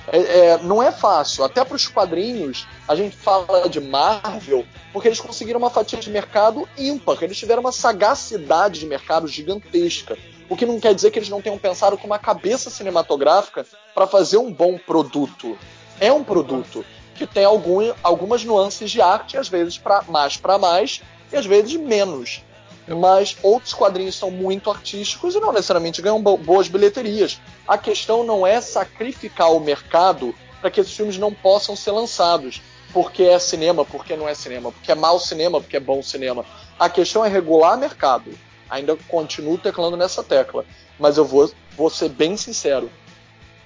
[0.09, 1.43] É, é, não é fácil.
[1.43, 6.09] Até para os quadrinhos, a gente fala de Marvel porque eles conseguiram uma fatia de
[6.09, 7.17] mercado ímpar.
[7.21, 10.17] Eles tiveram uma sagacidade de mercado gigantesca.
[10.49, 14.07] O que não quer dizer que eles não tenham pensado com uma cabeça cinematográfica para
[14.07, 15.57] fazer um bom produto.
[15.99, 16.85] É um produto
[17.15, 21.45] que tem algum, algumas nuances de arte, às vezes para mais para mais e às
[21.45, 22.43] vezes menos.
[22.87, 27.41] Mas outros quadrinhos são muito artísticos e não necessariamente ganham bo- boas bilheterias.
[27.67, 32.61] A questão não é sacrificar o mercado para que esses filmes não possam ser lançados.
[32.93, 36.45] Porque é cinema, porque não é cinema, porque é mau cinema, porque é bom cinema.
[36.79, 38.31] A questão é regular mercado.
[38.69, 40.65] Ainda continuo teclando nessa tecla.
[40.99, 42.89] Mas eu vou, vou ser bem sincero.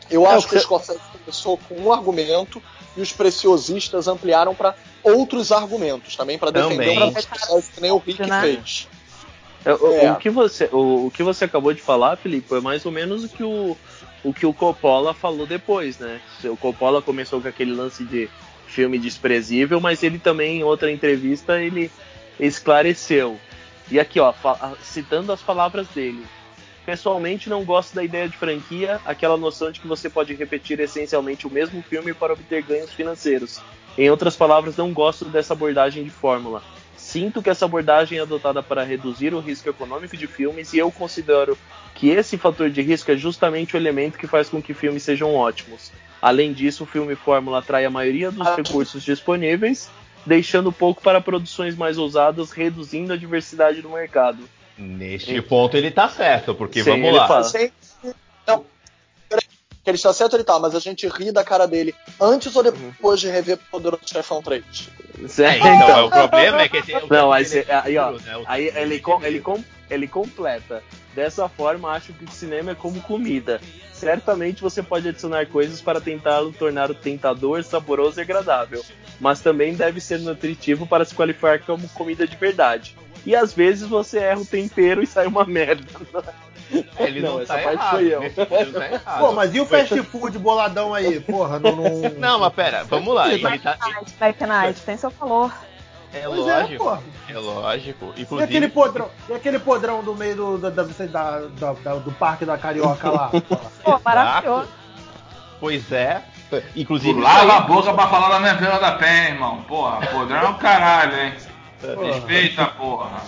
[0.09, 2.61] Eu É, acho o que o Scorsese começou com um argumento
[2.97, 7.09] e os preciosistas ampliaram para outros argumentos também, para defender Também.
[7.09, 8.41] um Scorsese que nem o Rick Né?
[8.41, 8.87] fez.
[9.65, 10.11] O, É.
[10.11, 13.23] o que você, o, o que você acabou de falar, Felipe, é mais ou menos
[13.23, 13.77] o que o,
[14.23, 16.19] o que o Coppola falou depois, né?
[16.43, 18.29] O Coppola começou com aquele lance de
[18.67, 21.91] filme desprezível, mas ele também, em outra entrevista, ele
[22.39, 23.39] esclareceu.
[23.91, 24.33] E aqui, ó,
[24.81, 26.25] citando as palavras dele.
[26.85, 31.45] Pessoalmente, não gosto da ideia de franquia, aquela noção de que você pode repetir essencialmente
[31.45, 33.61] o mesmo filme para obter ganhos financeiros.
[33.97, 36.63] Em outras palavras, não gosto dessa abordagem de fórmula.
[36.95, 40.89] Sinto que essa abordagem é adotada para reduzir o risco econômico de filmes e eu
[40.89, 41.57] considero
[41.93, 45.35] que esse fator de risco é justamente o elemento que faz com que filmes sejam
[45.35, 45.91] ótimos.
[46.21, 49.89] Além disso, o filme fórmula atrai a maioria dos recursos disponíveis,
[50.25, 54.47] deixando pouco para produções mais ousadas, reduzindo a diversidade do mercado.
[54.77, 57.27] Neste ponto ele tá certo, porque Sim, vamos ele lá.
[57.27, 57.43] fala.
[57.49, 57.73] Gente,
[58.47, 58.65] não,
[59.83, 62.63] que ele está certo, ele tá, mas a gente ri da cara dele antes ou
[62.63, 64.63] depois de rever Poderoso Chefão 3?
[65.39, 68.43] É, então, o problema é que tem, Não, aí, ele é aí, ó, né?
[68.45, 70.83] Aí ele, é com- ele, com- ele completa.
[71.13, 73.59] Dessa forma, acho que o cinema é como comida.
[74.01, 78.83] Certamente você pode adicionar coisas para tentá-lo tornar o tentador, saboroso e agradável,
[79.19, 82.97] mas também deve ser nutritivo para se qualificar como comida de verdade.
[83.23, 85.85] E às vezes você erra o tempero e sai uma merda.
[86.97, 88.23] Ele não, Não, essa tá parte errado, foi eu.
[88.23, 89.17] ele tá.
[89.19, 91.19] Pô, mas e o fast food boladão aí?
[91.19, 91.75] Porra, não.
[91.75, 93.31] Não, Não, mas pera, vamos lá.
[93.31, 93.77] Ele tá,
[94.17, 95.53] Black Knight tem seu valor.
[96.13, 97.01] É Pois é, lógico, porra.
[97.29, 98.05] é lógico.
[98.05, 101.95] E aquele Inclusive, podrão, e aquele podrão do meio do, da, da- da- da- da-
[101.95, 103.31] do parque da Carioca lá?
[103.83, 104.67] Pô, maravilhoso.
[105.59, 106.21] pois é.
[106.75, 109.61] Inclusive, Lava aí- a boca pra falar da minha vela da pé, irmão.
[109.63, 111.33] Porra, podrão é o caralho, hein?
[111.81, 112.05] Porra.
[112.13, 113.21] Respeita, porra.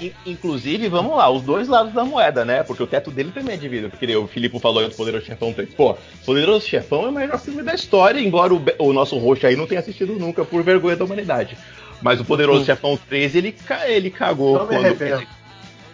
[0.00, 2.62] In- Inclusive, vamos lá, os dois lados da moeda, né?
[2.62, 3.90] Porque o teto dele também é de vidro.
[3.90, 5.74] Porque o Filipe falou do Poderoso Chefão 3.
[5.74, 9.54] Pô, Poderoso Chefão é o melhor filme da história, embora o, o nosso roxo aí
[9.54, 11.56] não tenha assistido nunca por vergonha da humanidade.
[12.04, 14.84] Mas o Poderoso Chefão 3, ele, ele cagou Não quando.
[14.84, 15.26] arrependo.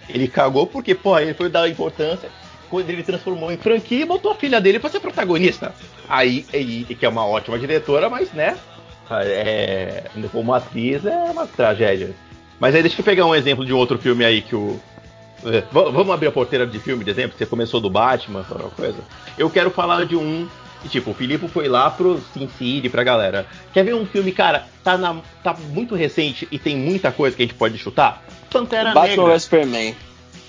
[0.09, 2.29] Ele cagou porque, pô, ele foi dar importância
[2.69, 5.73] quando ele transformou em franquia e botou a filha dele pra ser protagonista.
[6.09, 8.59] Aí, e, e que é uma ótima diretora, mas, né?
[9.23, 12.11] É, como atriz é uma tragédia.
[12.59, 14.81] Mas aí deixa eu pegar um exemplo de um outro filme aí que o.
[15.45, 17.39] é, vamos abrir a porteira de filme de exemplo?
[17.39, 18.99] Você começou do Batman, alguma coisa?
[19.39, 20.49] Eu quero falar de um.
[20.83, 23.47] Que, tipo, o Filipe foi lá pro Sin City, pra galera.
[23.73, 27.43] Quer ver um filme, cara, tá, na, tá muito recente e tem muita coisa que
[27.43, 28.23] a gente pode chutar?
[28.51, 29.33] Pantera Batman Negra.
[29.35, 29.97] vs Superman.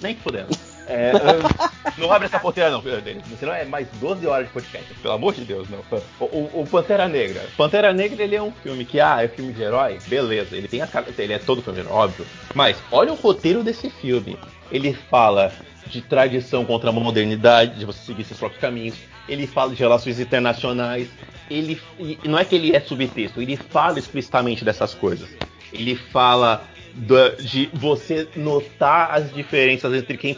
[0.01, 0.49] Nem que fudendo.
[0.87, 1.11] É,
[1.97, 3.23] não abre essa porteira não, Denis.
[3.39, 4.93] Senão é mais 12 horas de podcast.
[4.95, 5.79] Pelo amor de Deus, não.
[6.19, 7.41] O, o- o Pantera Negra.
[7.55, 9.99] Pantera Negra, ele é um filme que, ah, é filme de herói?
[10.07, 10.55] Beleza.
[10.57, 12.25] Ele tem as Ele é todo filme de herói, óbvio.
[12.55, 14.37] Mas olha o roteiro desse filme.
[14.71, 15.53] Ele fala
[15.87, 18.95] de tradição contra a modernidade, de você seguir seus próprios caminhos.
[19.27, 21.07] Ele fala de relações internacionais.
[21.49, 21.79] Ele,
[22.23, 25.29] não é que ele é subtexto, ele fala explicitamente dessas coisas.
[25.73, 26.63] Ele fala
[26.93, 30.37] da- de você notar as diferenças entre quem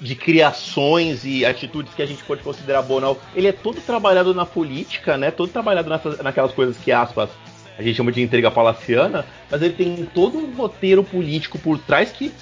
[0.00, 3.20] de criações e atitudes que a gente pode considerar boa ou não.
[3.34, 5.30] Ele é todo trabalhado na política, né?
[5.30, 7.28] Todo trabalhado nessas, naquelas coisas que aspas
[7.78, 12.12] a gente chama de intriga palaciana, mas ele tem todo um roteiro político por trás
[12.12, 12.32] que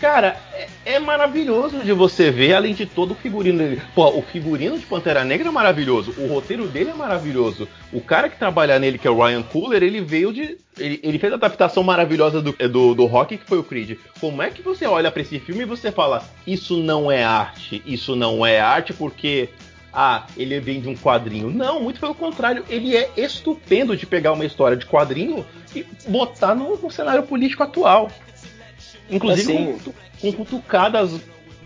[0.00, 3.82] Cara, é, é maravilhoso de você ver, além de todo o figurino dele.
[3.96, 7.68] Pô, o figurino de Pantera Negra é maravilhoso, o roteiro dele é maravilhoso.
[7.92, 10.56] O cara que trabalha nele, que é o Ryan Coogler, ele veio de.
[10.78, 13.98] Ele, ele fez a adaptação maravilhosa do, do, do rock, que foi o Creed.
[14.20, 17.82] Como é que você olha pra esse filme e você fala, isso não é arte,
[17.84, 19.48] isso não é arte porque.
[19.90, 21.50] Ah, ele vem de um quadrinho.
[21.50, 25.44] Não, muito pelo contrário, ele é estupendo de pegar uma história de quadrinho
[25.74, 28.08] e botar no, no cenário político atual.
[29.10, 29.78] Inclusive Assim-
[30.20, 31.20] com, com cutucadas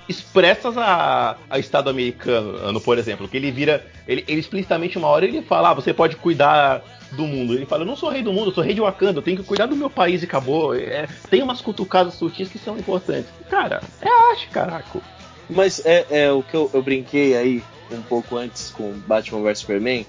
[0.08, 5.08] expressas a, a Estado americano, ano, por exemplo, que ele vira, ele, ele explicitamente uma
[5.08, 6.82] hora ele fala, ah, você pode cuidar
[7.12, 7.54] do mundo.
[7.54, 9.36] Ele fala, eu não sou rei do mundo, eu sou rei de Wakanda, eu tenho
[9.36, 10.74] que cuidar do meu país e acabou.
[10.74, 13.30] É, tem umas cutucadas sutis que são importantes.
[13.48, 15.00] Cara, é arte, caraca.
[15.48, 19.58] Mas é, é o que eu, eu brinquei aí um pouco antes com Batman vs
[19.60, 20.06] Superman.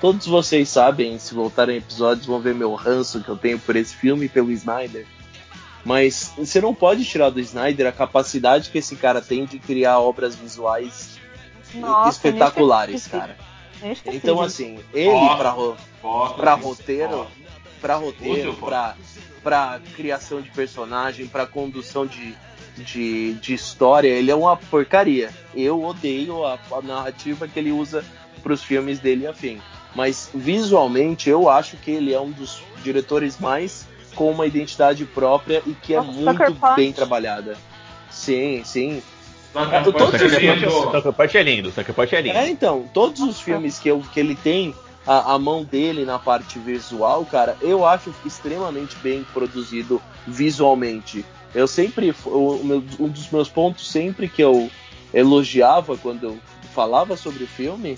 [0.00, 3.94] Todos vocês sabem, se voltarem episódios, vão ver meu ranço que eu tenho por esse
[3.94, 5.06] filme e pelo Snyder.
[5.86, 10.00] Mas você não pode tirar do Snyder a capacidade que esse cara tem de criar
[10.00, 11.16] obras visuais
[11.72, 13.36] Nossa, espetaculares, cara.
[14.04, 15.10] Então, assim, ele
[15.52, 15.76] ro-
[16.36, 17.26] pra sim, roteiro,
[17.80, 18.96] pra roteiro, pra,
[19.44, 22.34] pra criação de personagem, pra condução de,
[22.76, 25.30] de, de história, ele é uma porcaria.
[25.54, 28.04] Eu odeio a, a narrativa que ele usa
[28.42, 29.60] pros filmes dele e afim.
[29.94, 35.62] Mas visualmente eu acho que ele é um dos diretores mais com uma identidade própria
[35.64, 36.74] e que é Nossa, Sucker muito Punch.
[36.76, 37.56] bem trabalhada.
[38.10, 39.02] Sim, sim.
[39.54, 40.70] É lindo.
[40.70, 42.36] Sucker Punch é lindo, Sucker Punch é lindo.
[42.36, 44.74] É, então, todos os filmes que, eu, que ele tem
[45.06, 51.24] a, a mão dele na parte visual, cara, eu acho extremamente bem produzido visualmente.
[51.54, 54.70] Eu sempre, o meu- um dos meus pontos sempre que eu
[55.14, 56.38] elogiava quando eu
[56.74, 57.96] falava sobre o filme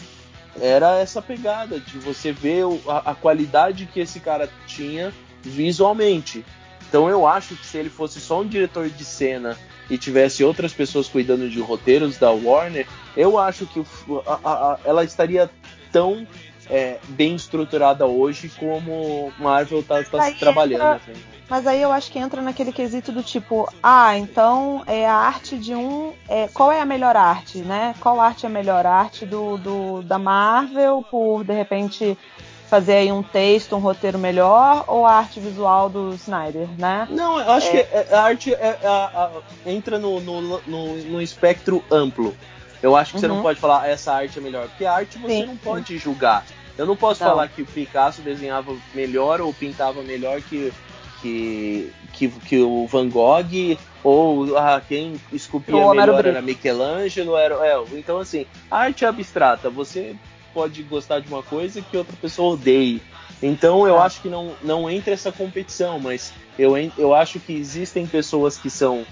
[0.60, 5.12] era essa pegada de você ver a, a qualidade que esse cara tinha
[5.42, 6.44] visualmente.
[6.88, 9.56] Então eu acho que se ele fosse só um diretor de cena
[9.90, 12.86] e tivesse outras pessoas cuidando de roteiros da Warner,
[13.16, 13.82] eu acho que
[14.26, 15.50] a- a- a- ela estaria
[15.92, 16.26] tão
[16.70, 20.82] é, bem estruturada hoje como Marvel tá, tá Aí trabalhando.
[20.82, 21.22] entra- assim.
[21.48, 25.56] Mas aí eu acho que entra naquele quesito do tipo, ah, então é a arte
[25.56, 26.12] de um.
[26.28, 27.94] é, qual é a melhor arte, né?
[28.00, 32.18] Qual arte é a melhor arte do, do- da Marvel por de repente
[32.68, 37.06] fazer aí um texto, um roteiro melhor, ou a arte visual do Snyder, né?
[37.10, 41.22] Não, eu acho que é- a arte é- a- a- entra no, no, no, no
[41.22, 42.36] espectro amplo.
[42.82, 43.42] Eu acho que você não Uhum.
[43.42, 46.44] pode falar essa arte é melhor, porque a arte você Sim, não pode julgar.
[46.76, 47.30] Eu não posso Não.
[47.30, 50.72] falar que o Picasso desenhava melhor ou pintava melhor que,
[51.20, 57.36] que, que, que o Van Gogh, ou ah, quem esculpia melhor era Michelangelo.
[57.36, 59.68] Era, é, então, assim, a arte é abstrata.
[59.68, 60.14] Você
[60.52, 63.00] pode gostar de uma coisa que outra pessoa odeie.
[63.42, 64.04] Então eu Tá.
[64.04, 68.68] acho que não, não entra essa competição, mas eu, eu acho que existem pessoas que
[68.68, 69.06] são,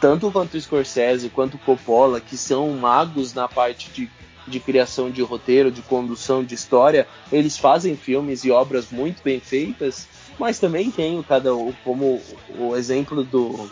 [0.00, 4.10] tanto quanto o Scorsese quanto o Coppola, que são magos na parte de,
[4.48, 7.06] de criação de roteiro, de condução de história.
[7.30, 10.08] Eles fazem filmes e obras muito bem feitas,
[10.38, 12.20] mas também tem o cada um, como
[12.58, 13.70] o exemplo do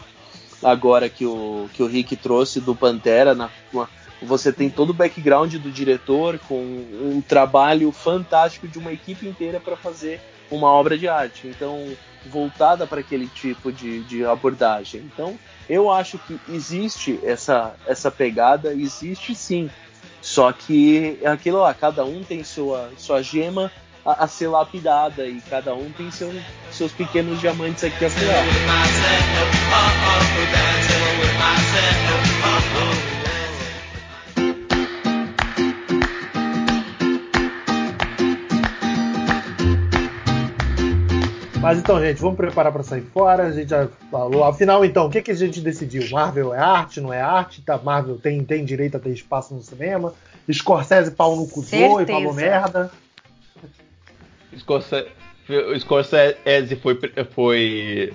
[0.62, 3.88] agora que o, que o Rick trouxe do Pantera na, uma-
[4.22, 9.60] você tem todo o background do diretor com um trabalho fantástico de uma equipe inteira
[9.60, 11.46] para fazer uma obra de arte.
[11.46, 11.96] Então,
[12.26, 15.02] voltada para aquele tipo de, de abordagem.
[15.12, 15.38] Então,
[15.68, 19.70] eu acho que existe essa, essa pegada, existe sim.
[20.20, 23.70] Só que é aquilo lá, cada um tem sua, sua gema
[24.04, 26.32] a, a ser lapidada e cada um tem seu,
[26.72, 28.44] seus pequenos diamantes aqui a afiar.
[41.68, 43.42] Mas então, gente, vamos preparar para sair fora.
[43.44, 44.42] A gente já falou.
[44.44, 46.02] Afinal, então, o que, que a gente decidiu?
[46.10, 47.60] Marvel é arte, não é arte?
[47.60, 50.14] Tá, Marvel tem, tem direito a ter espaço no cinema.
[50.50, 52.90] Scorsese pau no cu e falou merda.
[54.58, 55.08] Scorsese,
[55.48, 56.98] o Scorsese foi,
[57.32, 58.14] foi.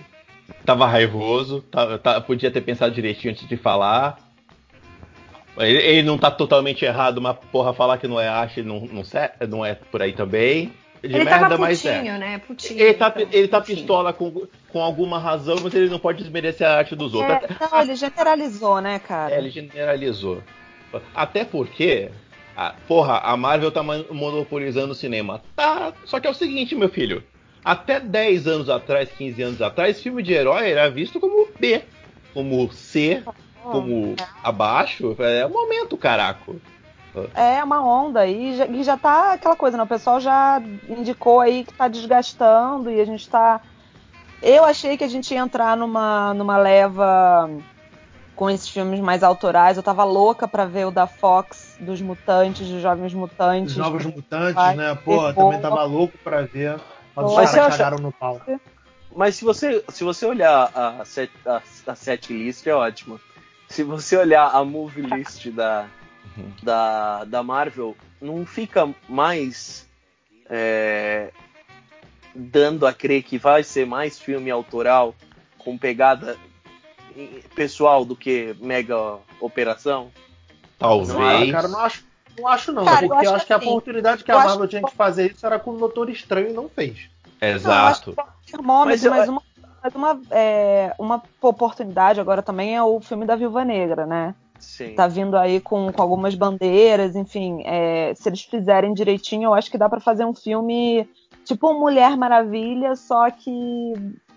[0.65, 4.17] tava raivoso, tava- tá- podia ter pensado direitinho antes de falar.
[5.57, 9.03] Ele, ele não tá totalmente errado, mas porra, falar que não é arte não, não,
[9.03, 10.73] se- não é por aí também.
[11.03, 12.01] De Ele merda, tava mas é.
[12.17, 12.37] né?
[12.37, 12.79] Putinho.
[12.79, 16.65] Ele tá, então, ele tá pistola com, com alguma razão, mas ele não pode desmerecer
[16.65, 17.37] a arte dos outros.
[17.43, 19.35] É, não, ele generalizou, né, cara?
[19.35, 20.41] É, ele generalizou.
[21.13, 22.09] Até porque,
[22.55, 25.43] a, porra, a Marvel tá monopolizando o cinema.
[25.57, 27.21] Tá, só que é o seguinte, meu filho.
[27.65, 31.81] Até 10 anos atrás, 15 anos atrás, filme de herói era visto como B,
[32.33, 33.21] como C,
[33.61, 35.17] como abaixo.
[35.19, 36.61] É o momento, caraco.
[37.35, 39.83] É uma onda e já, e já tá aquela coisa, né?
[39.83, 43.61] O pessoal já indicou aí que tá desgastando e a gente tá.
[44.41, 47.49] Eu achei que a gente ia entrar numa, numa leva
[48.35, 49.77] com esses filmes mais autorais.
[49.77, 53.71] Eu tava louca pra ver o da Fox, dos mutantes, dos jovens mutantes.
[53.73, 54.95] Os Novos Mutantes, Vai né?
[54.95, 56.79] Pô, também tava louco pra ver.
[57.15, 58.41] Mas os caras eu acho- cagaram no pau.
[59.15, 63.19] Mas se você, se você olhar a set, a, a set list, é ótimo.
[63.69, 65.85] Se você olhar a movie list da,
[66.61, 69.87] da, da Marvel, não fica mais
[70.49, 71.31] é,
[72.33, 75.15] dando a crer que vai ser mais filme autoral
[75.57, 76.37] com pegada
[77.55, 80.11] pessoal do que mega operação?
[80.79, 81.49] Talvez.
[81.49, 82.03] Ah, cara, não acho,
[82.37, 84.39] não acho não, Cara, porque eu acho acho que a assim, oportunidade que eu a
[84.39, 87.09] acho Marvel que- tinha que fazer isso era com o Doutor Estranho e não fez.
[87.39, 88.15] Exato.
[88.45, 89.41] termômetro, Mas eu- mas uma,
[89.83, 94.33] mas uma, é, uma oportunidade agora também é o filme da Viúva Negra, né?
[94.63, 94.95] Sim.
[94.95, 97.61] Tá vindo aí com, com algumas bandeiras, enfim.
[97.65, 101.07] é, se eles fizerem direitinho, eu acho que dá pra fazer um filme
[101.45, 103.93] tipo Mulher Maravilha, só que,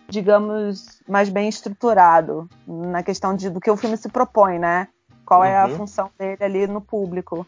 [0.08, 4.88] digamos, mais bem estruturado na questão de, do que o filme se propõe, né?
[5.24, 5.76] Qual é a Uhum.
[5.76, 7.46] função dele ali no público.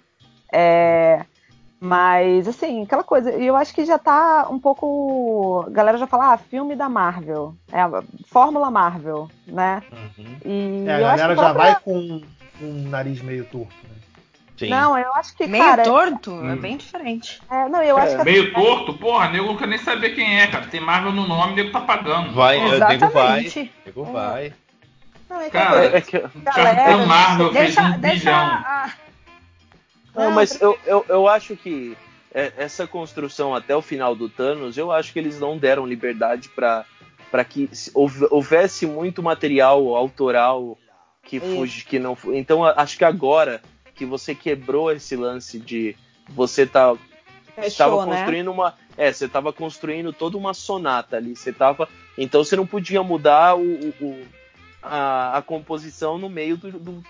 [0.53, 1.25] É,
[1.81, 5.65] mas, assim, aquela coisa, e eu acho que já tá um pouco.
[5.67, 7.55] A galera já fala, ah, filme da Marvel.
[7.71, 9.83] É, a Fórmula Marvel, né?
[10.19, 10.37] Uhum.
[10.45, 12.21] E É, a eu acho galera que já própria- vai com
[12.61, 13.75] um nariz meio torto.
[13.85, 13.91] Né?
[14.57, 14.71] Sim.
[14.71, 15.85] Não, eu acho que, Meio cara.
[15.85, 16.57] torto, é Hum.
[16.57, 17.41] bem diferente.
[17.49, 20.67] é, não, eu acho que Meio torto, porra, nego quer nem saber quem é, cara.
[20.67, 22.33] Tem Marvel no nome, nego tá pagando.
[22.33, 23.53] Vai, o nego vai.
[23.87, 24.53] Nego vai.
[25.31, 28.35] Não, é Cara, É que- Galera, Marvel fez Deixa, um deixa bilhão.
[28.37, 28.93] a-
[30.15, 31.97] Não, Não, mas eu, eu, eu acho que
[32.35, 36.49] é, essa construção até o final do Thanos, eu acho que eles não deram liberdade
[36.49, 36.85] para
[37.31, 40.79] para que se- houve- houvesse muito material autoral
[41.29, 42.17] que fuge, que não.
[42.33, 43.61] Então acho que agora
[43.95, 45.95] que você quebrou esse lance de
[46.29, 46.97] você tá
[47.63, 48.17] estava né?
[48.17, 52.67] construindo uma, é, você estava construindo toda uma sonata ali, você tava, então você não
[52.67, 54.27] podia mudar o, o- o-
[54.83, 57.05] a, a composição no meio do, do-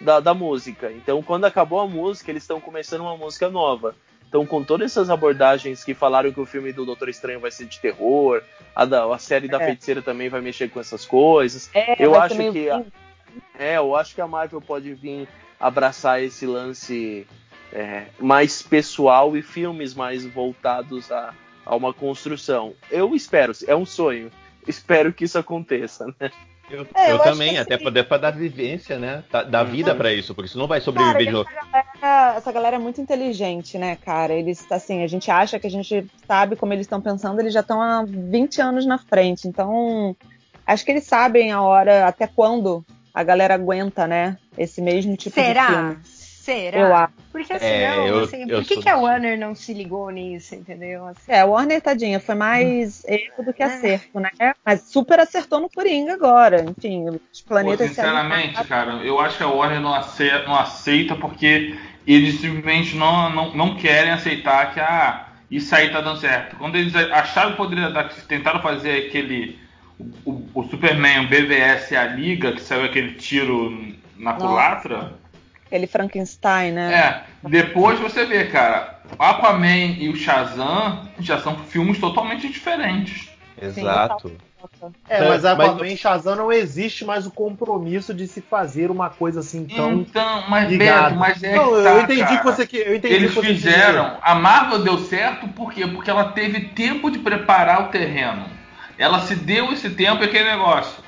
[0.00, 0.92] da, da música.
[0.92, 3.94] Então quando acabou a música, eles estão começando uma música nova.
[4.28, 7.64] Então com todas essas abordagens que falaram que o filme do Doutor Estranho vai ser
[7.66, 8.42] de terror,
[8.74, 9.66] a, da, a série da É.
[9.66, 11.70] Feiticeira também vai mexer com essas coisas.
[11.72, 12.84] É, eu acho que a-
[13.58, 15.28] é, eu acho que a Marvel pode vir
[15.58, 17.26] abraçar esse lance
[17.72, 21.32] é, mais pessoal e filmes mais voltados a,
[21.64, 22.74] a uma construção.
[22.90, 24.30] Eu espero, é um sonho.
[24.66, 26.30] Espero que isso aconteça, né?
[26.68, 29.22] Eu, É, eu eu também, até assim- pra, pra dar vivência, né?
[29.30, 29.70] Da, dar Uhum.
[29.70, 31.48] vida pra isso, porque isso não vai Cara, sobreviver de e novo.
[31.48, 31.60] essa
[32.00, 34.32] galera, essa galera é muito inteligente, né, cara?
[34.34, 37.60] Eles, assim, a gente acha que a gente sabe como eles estão pensando, eles já
[37.60, 39.46] estão há 20 anos na frente.
[39.46, 40.16] Então,
[40.66, 42.84] acho que eles sabem a hora, até quando
[43.16, 44.36] a galera aguenta, né?
[44.58, 45.66] Esse mesmo tipo de Será?
[45.66, 45.98] filme.
[46.04, 46.78] Será?
[46.78, 47.14] Eu acho.
[47.32, 49.04] Porque É, senão, eu- assim, eu por que, sou que a assim.
[49.04, 51.06] Warner não se ligou nisso, entendeu?
[51.06, 53.66] Assim, É, o Warner, tadinha, foi mais erro do que É.
[53.66, 54.30] acerto, né?
[54.64, 56.62] Mas super acertou no Coringa agora.
[56.62, 60.54] Enfim, os Pô, planetas se sinceramente, cara, eu acho que a Warner não aceita, não
[60.54, 61.74] aceita porque
[62.06, 66.56] eles simplesmente não, não, não querem aceitar que ah, isso aí tá dando certo.
[66.56, 69.58] Quando eles acharam que poderia dar, tentaram fazer aquele.
[70.24, 73.70] O, o- Superman, o BVS e a Liga, que saiu aquele tiro
[74.16, 74.46] na Nossa.
[74.46, 75.12] culatra.
[75.66, 76.94] aquele Frankenstein, né?
[76.94, 83.30] É, depois você vê, cara, Aquaman e o Shazam já são filmes totalmente diferentes.
[83.60, 84.32] Exato.
[85.08, 89.40] É, mas Aquaman e Shazam não existe mais o compromisso de se fazer uma coisa
[89.40, 91.04] assim tão Então, mas ligado.
[91.10, 92.38] Beto, mas é não, que eu tá, entendi cara.
[92.38, 94.18] que você que eu entendi Eles que você fizeram.
[94.22, 95.86] A Marvel deu certo por quê?
[95.86, 98.44] Porque ela teve tempo de preparar o terreno.
[98.98, 101.04] Ela se deu esse tempo e aquele negócio.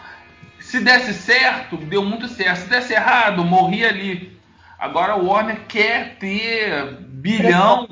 [0.60, 2.58] Se desse certo, deu muito certo.
[2.62, 4.38] Se desse errado, morria ali.
[4.78, 7.88] Agora o Warner quer ter bilhão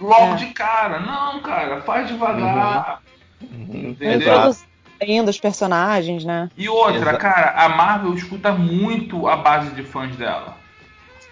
[0.00, 0.36] logo É.
[0.36, 0.98] de cara.
[1.00, 3.00] Não, cara, faz devagar.
[3.40, 4.18] Entendeu?
[4.18, 6.48] Introduzindo ainda os personagens, né?
[6.56, 10.56] E outra, Exa- cara, a Marvel escuta muito a base de fãs dela.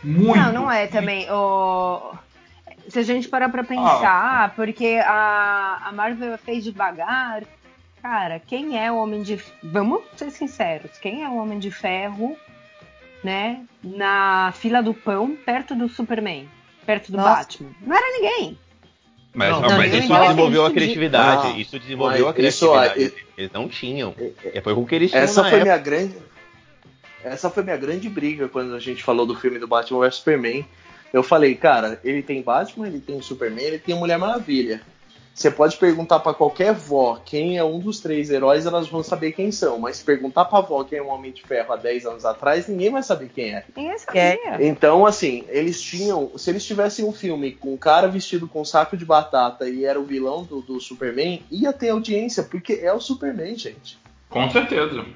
[0.02, 0.36] Muito.
[0.38, 1.30] Não, não é também.
[1.30, 2.12] o-
[2.88, 7.42] Se a gente parar pra pensar, porque a, a Marvel fez devagar,
[8.02, 12.36] cara, quem é o Homem de Vamos ser sinceros, quem é o Homem de Ferro
[13.22, 16.48] né, na fila do pão, perto do Superman,
[16.86, 17.36] perto do Nossa.
[17.36, 17.70] Batman.
[17.82, 18.58] Não era ninguém.
[19.32, 21.46] Mas, Não, mas não, isso desenvolveu a criatividade.
[21.46, 23.24] Ah, isso desenvolveu a mas isso, criatividade.
[23.38, 24.14] Eles não tinham.
[24.44, 25.72] É, Foi o que eles tinham Essa na foi época.
[25.72, 26.16] minha grande.
[27.22, 30.66] Essa foi minha grande briga quando a gente falou do filme do Batman vs Superman.
[31.12, 34.80] Eu falei, cara, ele tem Batman, ele tem o Superman, ele tem a Mulher Maravilha.
[35.34, 39.32] Você pode perguntar pra qualquer vó quem é um dos três heróis, elas vão saber
[39.32, 39.78] quem são.
[39.78, 42.68] Mas se perguntar pra vó quem é um Homem de Ferro há 10 anos atrás,
[42.68, 43.64] ninguém vai saber quem é.
[43.74, 44.58] Ninguém sabia.
[44.60, 46.30] Então, assim, eles tinham.
[46.36, 49.84] Se eles tivessem um filme com um cara vestido com um saco de batata e
[49.84, 53.98] era o vilão do, do Superman, ia ter audiência, porque é o Superman, gente.
[54.28, 55.06] Com certeza.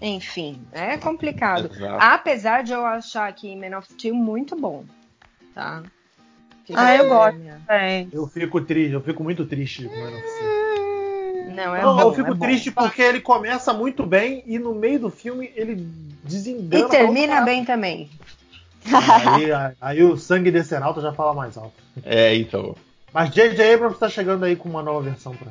[0.00, 1.70] Enfim, é complicado.
[1.74, 1.98] Exato.
[2.00, 4.84] Apesar de eu achar que Man of Steel muito bom,
[5.54, 5.82] tá?
[6.74, 7.38] Ah, eu gosto.
[7.66, 8.08] Bem.
[8.12, 10.68] Eu fico triste, eu fico muito triste com o Man of Steel.
[11.54, 12.46] Não, é Não, bom, eu fico é bom.
[12.46, 15.74] triste porque ele começa muito bem e no meio do filme ele
[16.24, 16.84] desengana.
[16.86, 18.08] E termina bem também.
[18.92, 21.74] Aí, aí, aí o sangue descer alto já fala mais alto.
[22.04, 22.74] É, então.
[23.12, 23.74] Mas J.J.
[23.74, 25.50] Abrams tá chegando aí com uma nova versão pra,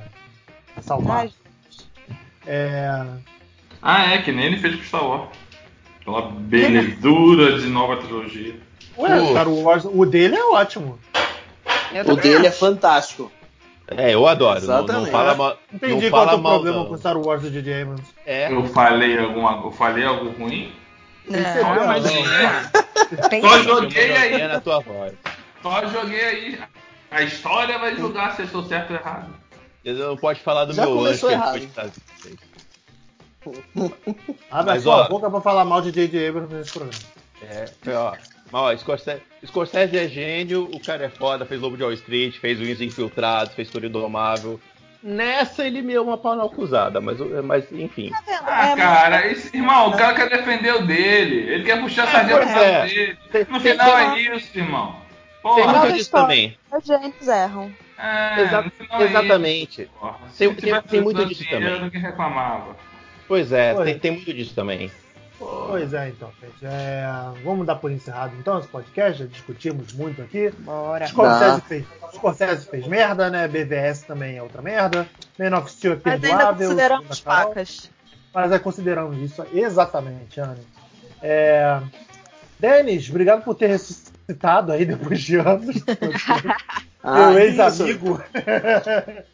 [0.73, 1.17] pra salvar.
[1.19, 1.31] Ai,
[2.45, 3.05] É,
[3.81, 5.29] Ah, é, que nem ele fez com Star Wars.
[5.99, 8.55] Aquela belezura de nova trilogia.
[8.97, 9.25] Ué, Pô.
[9.27, 10.99] Star Wars, o dele é ótimo.
[12.05, 13.31] O dele é fantástico.
[13.89, 14.59] É, eu adoro.
[14.61, 15.11] Não, não Exatamente.
[15.11, 15.57] fala mal.
[15.73, 16.85] Entendi não qual é fala o mal, problema não.
[16.87, 17.81] com Star Wars do J.J.
[17.83, 18.03] Abrams.
[18.25, 18.51] É.
[18.51, 19.61] Eu falei alguma.
[19.63, 20.73] Eu falei algo ruim?
[21.25, 23.29] Não, mas não.
[23.29, 24.47] Tem Só joguei aí.
[24.47, 25.13] na tua voz.
[25.61, 26.59] Só joguei aí.
[27.09, 29.33] A história vai julgar se eu sou certo ou errado.
[29.85, 31.55] Você não pode falar do Já meu que errado.
[31.55, 31.93] ele Unidos.
[34.51, 36.27] Abre a Mas, sua ó- boca pra falar mal de J.J.
[36.27, 36.99] Abrams nesse programa.
[37.41, 38.13] É, foi, ó.
[38.51, 42.37] Mas, ó, Scorsese, Scorsese é gênio, o cara é foda, fez Lobo de Wall Street,
[42.37, 44.59] fez Os Infiltrados, fez Tudo Indomável.
[45.03, 48.09] Nessa ele me deu uma pau na acusada, mas, mas enfim.
[48.09, 48.43] tá vendo?
[48.47, 51.51] Ah, É, cara, esse, irmão, o cara quer defender o dele.
[51.53, 52.55] Ele quer puxar a sardinha pro é.
[52.79, 53.17] lado dele.
[53.31, 54.91] Tem- No tem- final tem- é isso, irmão.
[54.93, 55.65] Tem Porra.
[55.67, 56.57] Nova muito disso também.
[56.75, 57.71] Os gênios erram.
[57.97, 59.81] É, Exa- é exatamente.
[59.83, 59.91] isso.
[60.31, 61.79] Se Tem- tem- tem muito disso também.
[61.81, 62.75] Ninguém reclamava.
[63.27, 64.91] Pois é, tem, tem muito disso também.
[65.39, 66.65] Pois é, então, gente.
[66.65, 67.05] É,
[67.43, 69.19] vamos dar por encerrado então esse podcast.
[69.19, 70.49] Já discutimos muito aqui.
[70.59, 71.07] Bora.
[71.07, 73.47] Scorsese fez, Scorsese fez merda, né?
[73.47, 75.07] BVS também é outra merda.
[75.37, 76.67] Man of Steel é Mas ainda perdoável.
[76.67, 77.91] consideramos facas.
[78.33, 80.65] Mas é considerando isso, exatamente, Anne.
[81.21, 81.81] É...
[82.59, 85.75] Denis, obrigado por ter ressuscitado aí depois de anos.
[87.03, 88.21] Ah, Meu ex-amigo.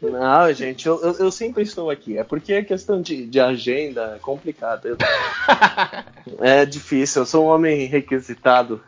[0.00, 2.18] Não, gente, eu, eu, eu sempre estou aqui.
[2.18, 4.88] É porque a questão de, de agenda é complicada.
[4.88, 4.96] Eu-
[6.40, 8.82] é difícil, eu sou um homem requisitado.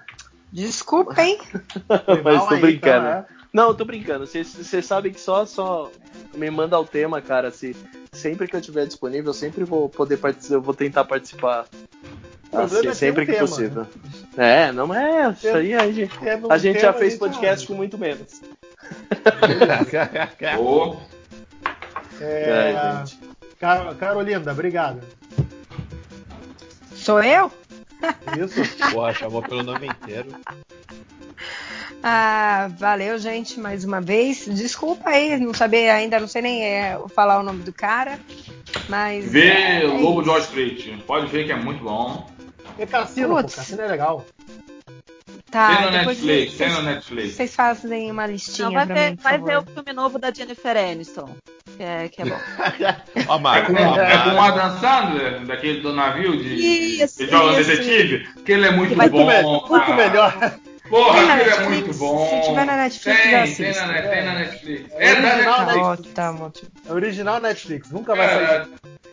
[0.53, 1.39] Desculpa, hein?
[2.22, 3.07] Mas tô aí, brincando.
[3.07, 3.27] então, é.
[3.53, 4.27] Não, eu tô brincando.
[4.27, 5.91] Vocês sabem que só, só
[6.35, 7.51] me manda o tema, cara.
[7.51, 7.74] Se,
[8.12, 10.55] sempre que eu estiver disponível, eu sempre vou poder participar.
[10.55, 11.66] Eu vou tentar participar.
[12.53, 13.87] Assim, é sempre que tema, possível.
[14.37, 15.31] É, não é.
[15.31, 16.12] Isso aí a gente,
[16.49, 18.41] a gente já fez gente, podcast ah, com muito menos.
[20.59, 20.97] Ô,
[22.20, 23.05] É, É.
[23.59, 25.01] Car- Carolinda, obrigado.
[26.95, 27.51] Sou eu?
[28.39, 28.61] Isso.
[28.93, 30.28] Porra, chamou pelo nome inteiro.
[32.03, 34.45] Ah, valeu, gente, mais uma vez.
[34.47, 38.18] Desculpa aí, não saber ainda, não sei nem é, falar o nome do cara.
[38.89, 39.30] Mas.
[39.30, 40.30] vê é, é Lobo de isso.
[40.30, 41.03] Wall Street.
[41.07, 42.28] Pode ver que é muito bom.
[42.78, 43.34] E Cassino, pô.
[43.37, 44.24] Cassino é legal.
[45.57, 46.20] Tá, tem no Netflix,
[46.52, 47.34] vocês, tem no Netflix.
[47.34, 50.76] vocês fazem uma listinha Não, vai ver, mim, vai ver o filme novo da Jennifer
[50.76, 51.34] Aniston.
[51.76, 52.36] Que é, que é bom.
[53.28, 53.72] Ó, É Marco.
[53.72, 56.54] com, é com o Adam Sandler, daquele do navio de,
[57.02, 57.70] Isso, de joga isso.
[57.70, 59.24] detetive, que ele é muito Que bom.
[59.24, 60.59] Muito, me- muito melhor.
[60.88, 62.28] Porra, aquele é muito bom.
[62.30, 64.90] Se tiver na Netflix, tem, eu tem na, tem na Netflix.
[64.92, 65.74] É É da original, Netflix.
[65.76, 65.82] né?
[66.22, 66.68] Ótimo, ótimo.
[66.88, 68.66] É original Netflix, nunca vai sair.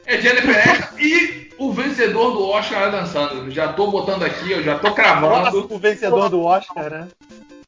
[0.05, 3.51] É, Jennifer Aniston e o vencedor do Oscar Adam Sandler.
[3.51, 5.51] Já tô botando aqui, eu já tô cravando.
[5.51, 7.07] Próximo vencedor do Oscar, né?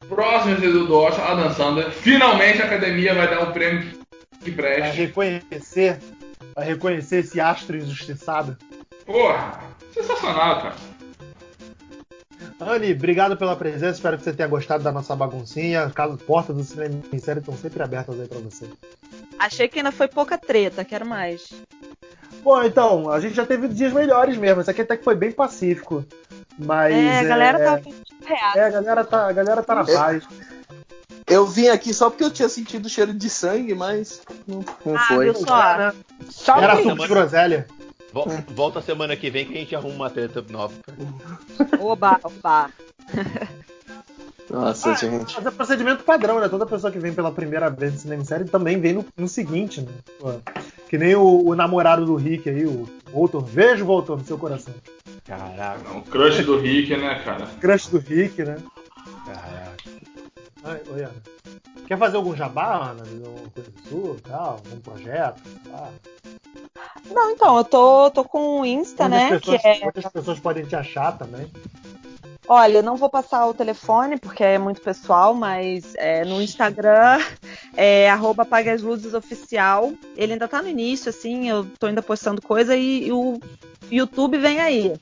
[0.09, 1.91] Próximo vencedor do Oscar, Adam Sandler.
[1.91, 3.83] Finalmente a academia vai dar um prêmio
[4.43, 4.97] que Vai preste.
[4.97, 5.99] reconhecer,
[6.55, 8.57] vai reconhecer esse astro injustiçado.
[9.05, 9.59] Porra,
[9.93, 10.75] sensacional, cara.
[12.59, 13.95] Anne, obrigado pela presença.
[13.97, 15.91] Espero que você tenha gostado da nossa baguncinha.
[15.95, 18.65] As portas do cinema em série estão sempre abertas aí pra você.
[19.38, 21.49] Achei que ainda foi pouca treta, quero mais.
[22.46, 24.62] Bom, então, a gente já teve dias melhores mesmo.
[24.62, 26.06] Esse aqui até que foi bem pacífico.
[26.60, 26.93] Mas.
[26.96, 27.82] é, a galera é, tá
[28.24, 28.56] real.
[28.56, 30.24] É, a galera tá, a galera tá na paz.
[31.28, 35.00] Eu vim aqui só porque eu tinha sentido cheiro de sangue, mas não, não Ah,
[35.08, 35.26] foi.
[35.26, 35.60] viu só?
[35.60, 35.96] Era,
[36.30, 37.68] Só era suco de groselha.
[38.14, 40.74] Vol- Volta semana que vem que a gente arruma uma treta nova.
[41.80, 42.70] Oba, oba.
[44.50, 45.36] Nossa, Ah, gente.
[45.36, 46.48] Mas é procedimento padrão, né?
[46.48, 49.28] Toda pessoa que vem pela primeira vez no cinema em série também vem no, no
[49.28, 49.91] seguinte, né?
[50.20, 50.34] Pô,
[50.96, 53.43] que nem o, o namorado do Rick aí, o Voltor.
[53.43, 54.74] Vejo, Voltor, no seu coração.
[55.26, 55.91] Caraca.
[55.91, 57.48] O crush do Rick, né, cara?
[57.60, 58.58] Crush do Rick, né?
[59.26, 59.76] Caraca.
[60.64, 61.16] Ai, oi, Ana.
[61.86, 63.04] Quer fazer algum jabá, Ana?
[63.04, 64.52] Alguma coisa sua, tal?
[64.52, 65.41] Algum projeto?
[65.74, 65.89] Ah.
[67.12, 69.24] Não, então, eu tô, tô com o Insta, Onde né?
[69.34, 71.52] as pessoas, Que é onde as pessoas podem te achar também.
[72.48, 77.20] Olha, eu não vou passar o telefone porque é muito pessoal, mas é, no Instagram
[77.76, 79.91] é arroba Apague as Luzes Oficial.
[80.16, 83.39] Ele ainda tá no início, assim, eu tô ainda postando coisa e, e o
[83.91, 84.93] YouTube vem aí.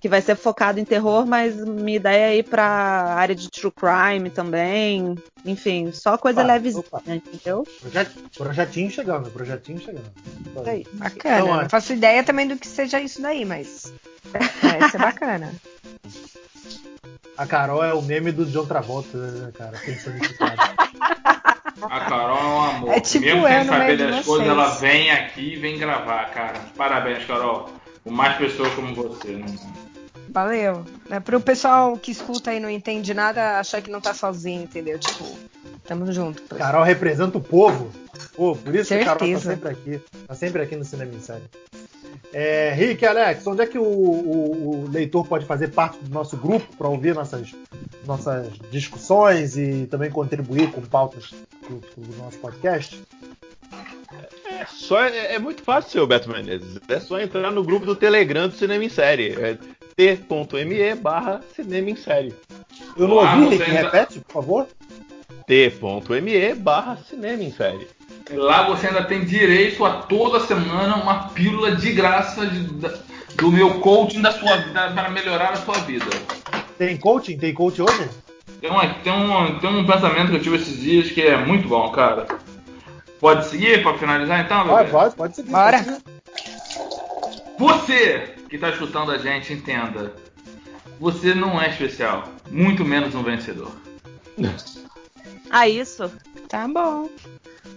[0.00, 3.70] Que vai ser focado em terror, mas minha ideia é ir pra área de true
[3.70, 5.14] crime também.
[5.44, 7.02] Enfim, só coisa Opa, levezinha, opa.
[7.06, 7.66] entendeu?
[7.80, 10.10] Projet, projetinho chegando, projetinho chegando.
[10.56, 10.86] Isso aí.
[10.94, 11.38] Bacana.
[11.38, 11.62] Então, é.
[11.62, 13.92] não faço ideia também do que seja isso daí, mas.
[14.62, 15.52] Vai ser bacana.
[17.40, 19.78] A Carol é o meme do John Travolta, né, cara?
[19.78, 20.60] Personificado.
[21.80, 22.92] A Carol é um amor.
[22.92, 26.60] É tipo Mesmo sem saber das coisas, ela vem aqui e vem gravar, cara.
[26.76, 27.70] Parabéns, Carol.
[28.04, 29.28] Com mais pessoas como você.
[29.28, 29.46] Né?
[30.28, 30.84] Valeu.
[31.08, 34.98] É pro pessoal que escuta e não entende nada achar que não tá sozinho, entendeu?
[34.98, 35.24] Tipo,
[35.86, 36.42] tamo junto.
[36.54, 37.90] Carol representa o povo.
[38.36, 39.50] Pô, por isso que a Carol tá Certeza.
[39.54, 40.00] sempre aqui.
[40.28, 41.44] Tá sempre aqui no Cinema em Série.
[42.32, 46.10] É, Rick e Alex, onde é que o, o- o leitor pode fazer parte do
[46.14, 47.52] nosso grupo para ouvir nossas,
[48.06, 51.30] nossas discussões e também contribuir com pautas
[51.68, 53.00] do, do nosso podcast?
[54.48, 56.78] É, só, é, é muito fácil, seu Beto Menezes.
[56.88, 59.32] É só entrar no grupo do Telegram do Cinema em Série.
[59.40, 59.58] É
[59.96, 62.34] t.me barra Cinema em Série.
[62.96, 64.66] Eu não ouvi, Rick, repete, por favor.
[65.46, 67.86] t.me barra Cinema em Série.
[68.32, 72.94] Lá você ainda tem direito a toda semana uma pílula de graça de- da-
[73.36, 76.06] do meu coaching da sua vida para melhorar a sua vida.
[76.78, 77.36] Tem coaching?
[77.38, 78.08] Tem coach hoje?
[78.60, 81.66] Tem, uma, tem, um, tem um pensamento que eu tive esses dias que é muito
[81.68, 82.26] bom, cara.
[83.18, 84.90] Pode seguir para finalizar então, Pode, bebê?
[84.90, 85.50] pode, pode seguir.
[85.50, 85.84] Bora.
[87.58, 90.14] Você que está escutando a gente, entenda.
[90.98, 93.70] Você não é especial, muito menos um vencedor.
[95.50, 96.10] Ah, isso?
[96.48, 97.08] Tá bom.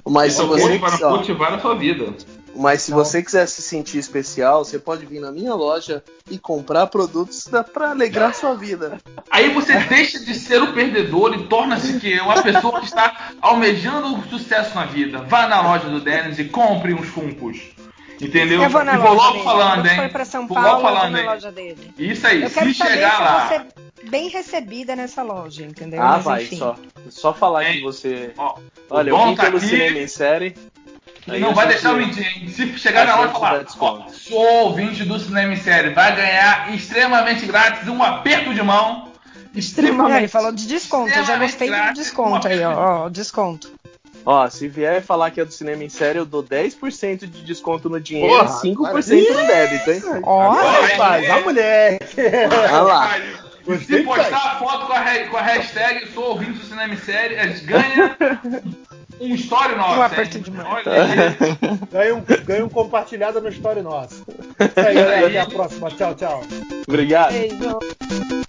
[0.05, 2.13] Mas se você é para quiser, ó, cultivar a sua vida.
[2.55, 6.87] mas se você quiser se sentir especial, você pode vir na minha loja e comprar
[6.87, 8.97] produtos da- pra alegrar sua vida.
[9.31, 14.15] Aí você deixa de ser o perdedor e torna-se que uma pessoa que está almejando
[14.15, 15.19] o sucesso na vida.
[15.23, 17.57] Vá na loja do Dennis e compre uns funcos.
[18.21, 18.61] Entendeu?
[18.61, 19.95] Eu vou na e vou logo falando, hein?
[19.95, 21.25] for pra São Vou logo eu vou falando, na hein?
[21.25, 21.93] loja dele.
[21.97, 23.47] Isso aí, Eu se chegar lá.
[23.49, 23.65] ser
[24.09, 26.01] bem recebida nessa loja, entendeu?
[26.01, 26.57] Ah, Mas, vai, enfim.
[26.57, 26.75] só.
[27.09, 27.77] Só falar Hein?
[27.77, 28.31] que você.
[28.37, 28.55] Ó,
[28.89, 29.67] Olha, o eu vim tá pelo aqui.
[29.67, 30.55] cinema em série.
[31.27, 32.49] Aí não vai deixar eu mentir, hein?
[32.49, 36.13] Se chegar na hora e gente falar, ó, sou ouvinte do Cinema em Série, vai
[36.13, 39.07] ganhar extremamente grátis um aperto de mão.
[39.55, 40.27] Extremamente.
[40.27, 41.13] Falou de desconto.
[41.13, 43.05] Eu já gostei do desconto aí, ó.
[43.05, 43.09] ó.
[43.09, 43.71] Desconto.
[44.25, 47.89] Ó, se vier falar que é do cinema em série, eu dou 10% de desconto
[47.89, 50.01] no dinheiro Porra, e 5% no débito, hein?
[50.23, 52.05] Ó, Agora, Rapaz, a moleque!
[52.51, 53.09] Olha lá.
[53.85, 57.37] Se postar a foto com a, com a hashtag sou ouvinte do Cinema em Série,
[57.37, 58.17] a gente ganha
[59.19, 59.99] um story nosso.
[59.99, 60.65] Um aperto de mão.
[60.67, 60.83] Olha.
[61.91, 64.25] Ganha um, ganha um compartilhado no Story nosso.
[64.59, 65.27] Isso aí, galera.
[65.27, 65.89] Até a próxima.
[65.91, 66.43] Tchau, tchau.
[66.87, 67.31] Obrigado.
[67.31, 68.42] Beijo.